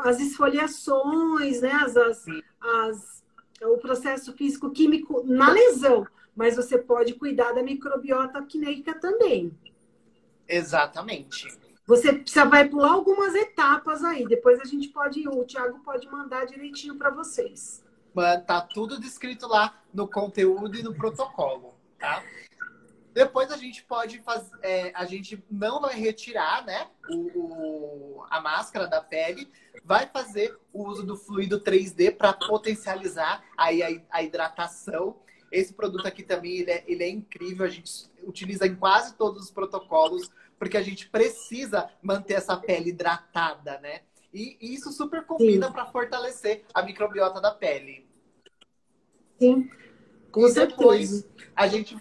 [0.00, 1.72] as esfoliações, né?
[1.72, 2.26] As, as,
[2.60, 3.24] as,
[3.62, 6.06] o processo físico-químico na lesão.
[6.36, 9.52] Mas você pode cuidar da microbiota acneica também.
[10.46, 11.58] Exatamente.
[11.86, 14.26] Você já vai pular algumas etapas aí.
[14.26, 17.82] Depois a gente pode, o Thiago pode mandar direitinho para vocês.
[18.46, 22.22] Tá tudo descrito lá no conteúdo e no protocolo tá?
[23.12, 28.40] Depois a gente pode fazer, é, a gente não vai retirar, né, o, o, a
[28.40, 29.50] máscara da pele,
[29.84, 35.16] vai fazer o uso do fluido 3D para potencializar aí a, a, hidratação.
[35.50, 37.90] Esse produto aqui também ele é, ele é incrível, a gente
[38.22, 44.02] utiliza em quase todos os protocolos, porque a gente precisa manter essa pele hidratada, né?
[44.32, 48.06] E, e isso super combina para fortalecer a microbiota da pele.
[49.38, 49.70] Sim.
[50.30, 51.96] Com e depois a gente.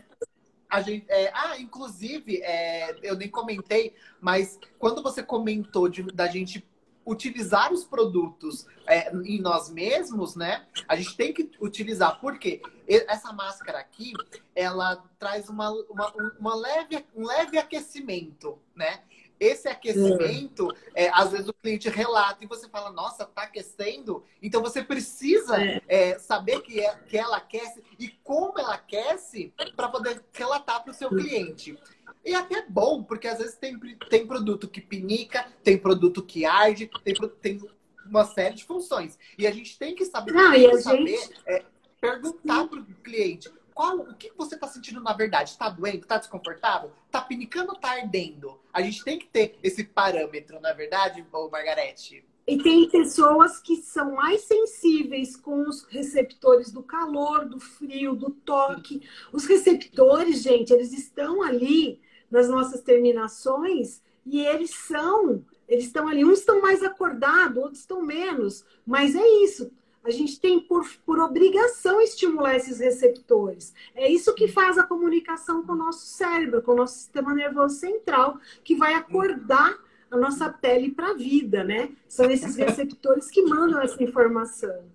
[0.69, 6.27] A gente é, ah, inclusive, é, eu nem comentei, mas quando você comentou de, da
[6.27, 6.67] gente
[7.07, 10.67] utilizar os produtos é, em nós mesmos, né?
[10.85, 14.11] A gente tem que utilizar, porque essa máscara aqui,
[14.53, 19.03] ela traz uma, uma, uma leve, um leve aquecimento, né?
[19.39, 24.23] Esse aquecimento, é, às vezes o cliente relata e você fala, nossa, tá aquecendo.
[24.41, 25.81] Então você precisa é.
[25.87, 30.91] É, saber que, é, que ela aquece e como ela aquece para poder relatar para
[30.91, 31.77] o seu cliente.
[32.25, 33.79] E até bom, porque às vezes tem,
[34.09, 37.61] tem produto que pinica, tem produto que arde, tem, tem
[38.05, 39.17] uma série de funções.
[39.37, 41.33] E a gente tem que saber, Não, tem que saber gente...
[41.45, 41.63] É,
[42.01, 45.51] perguntar para o cliente qual, o que você está sentindo na verdade?
[45.51, 45.97] Está doendo?
[45.99, 46.91] Está desconfortável?
[47.05, 48.59] Está pinicando está ardendo?
[48.73, 52.25] A gente tem que ter esse parâmetro, na é verdade, Margarete?
[52.47, 58.31] E tem pessoas que são mais sensíveis com os receptores do calor, do frio, do
[58.31, 59.07] toque.
[59.31, 62.01] Os receptores, gente, eles estão ali
[62.31, 68.01] nas nossas terminações e eles são, eles estão ali, uns estão mais acordados, outros estão
[68.01, 69.71] menos, mas é isso
[70.07, 73.73] a gente tem por, por obrigação estimular esses receptores.
[73.93, 77.75] É isso que faz a comunicação com o nosso cérebro, com o nosso sistema nervoso
[77.75, 79.77] central, que vai acordar
[80.09, 81.91] a nossa pele para a vida, né?
[82.07, 84.85] São esses receptores que mandam essa informação.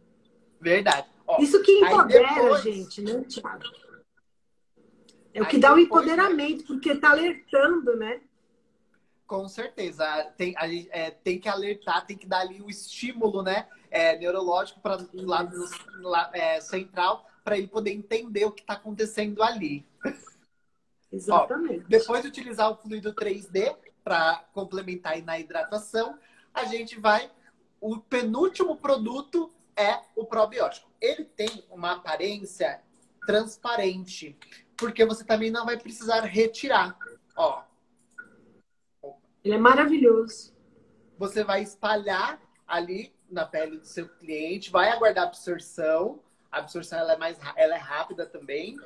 [0.59, 1.07] Verdade.
[1.27, 2.55] Ó, isso que empodera depois...
[2.55, 3.65] a gente, né, Tiago?
[5.35, 8.21] É o que dá o empoderamento, porque está alertando, né?
[9.33, 10.05] Com certeza.
[10.37, 13.67] Tem, a, é, tem que alertar, tem que dar ali o estímulo, né?
[13.91, 15.57] É, neurológico para lado
[16.35, 19.87] é, central para ele poder entender o que está acontecendo ali.
[21.11, 21.83] Exatamente.
[21.83, 23.75] Ó, depois de utilizar o fluido 3D
[24.05, 26.19] para complementar na hidratação,
[26.53, 27.31] a gente vai.
[27.81, 30.91] O penúltimo produto é o probiótico.
[31.01, 32.83] Ele tem uma aparência
[33.27, 34.37] transparente,
[34.77, 36.99] porque você também não vai precisar retirar.
[37.35, 37.72] Ó,
[39.45, 40.53] ele é maravilhoso.
[41.19, 46.21] Você vai espalhar ali na pele do seu cliente, vai aguardar a absorção.
[46.51, 48.77] A absorção ela é mais ela é rápida também.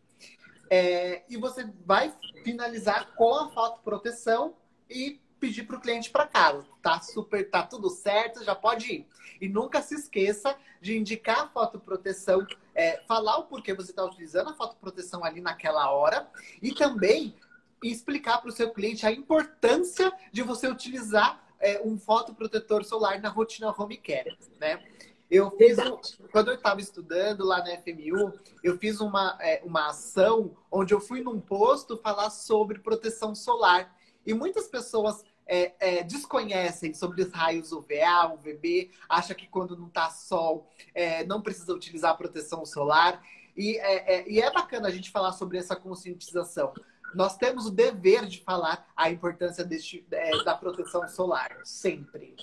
[0.70, 4.57] É, e você vai finalizar com a fotoproteção
[4.90, 6.64] e pedir para o cliente para casa.
[6.82, 9.09] Tá super, tá tudo certo, já pode ir.
[9.40, 14.50] E nunca se esqueça de indicar a fotoproteção, é, falar o porquê você está utilizando
[14.50, 16.28] a fotoproteção ali naquela hora
[16.62, 17.34] e também
[17.83, 23.20] e explicar para o seu cliente a importância de você utilizar é, um fotoprotetor solar
[23.20, 24.83] na rotina home care, né?
[25.29, 25.99] Eu fiz, um,
[26.31, 31.01] quando eu estava estudando lá na FMU, eu fiz uma, é, uma ação onde eu
[31.01, 33.93] fui num posto falar sobre proteção solar.
[34.24, 39.89] E muitas pessoas é, é, desconhecem sobre os raios UVA, UVB, acha que quando não
[39.89, 43.20] está sol é, não precisa utilizar proteção solar.
[43.57, 46.72] E é, é, e é bacana a gente falar sobre essa conscientização
[47.14, 52.36] nós temos o dever de falar a importância deste, é, da proteção solar, sempre.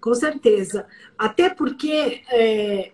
[0.00, 0.86] Com certeza.
[1.16, 2.92] Até porque é,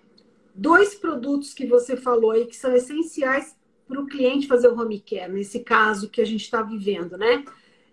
[0.55, 5.01] dois produtos que você falou aí que são essenciais para o cliente fazer o home
[5.01, 7.45] care, nesse caso que a gente está vivendo, né?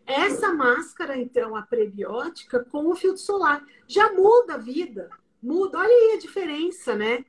[0.06, 5.10] Essa máscara, então, a prebiótica com o filtro solar, já muda a vida.
[5.42, 7.26] Muda, olha aí a diferença, né?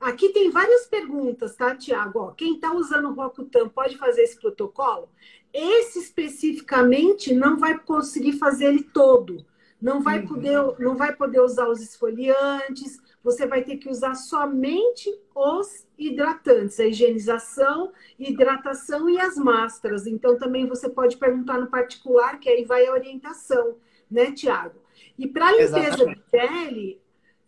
[0.00, 2.32] Aqui tem várias perguntas, tá, Tiago?
[2.34, 5.10] Quem está usando o Rocutan pode fazer esse protocolo?
[5.52, 9.44] Esse especificamente não vai conseguir fazer ele todo.
[9.80, 10.26] Não vai, uhum.
[10.26, 16.80] poder, não vai poder usar os esfoliantes, você vai ter que usar somente os hidratantes,
[16.80, 20.06] a higienização, hidratação e as máscaras.
[20.06, 23.76] Então, também você pode perguntar no particular, que aí vai a orientação,
[24.10, 24.80] né, Tiago?
[25.18, 26.18] E para limpeza Exatamente.
[26.18, 26.99] de pele,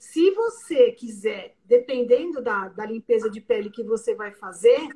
[0.03, 4.88] se você quiser, dependendo da, da limpeza de pele que você vai fazer,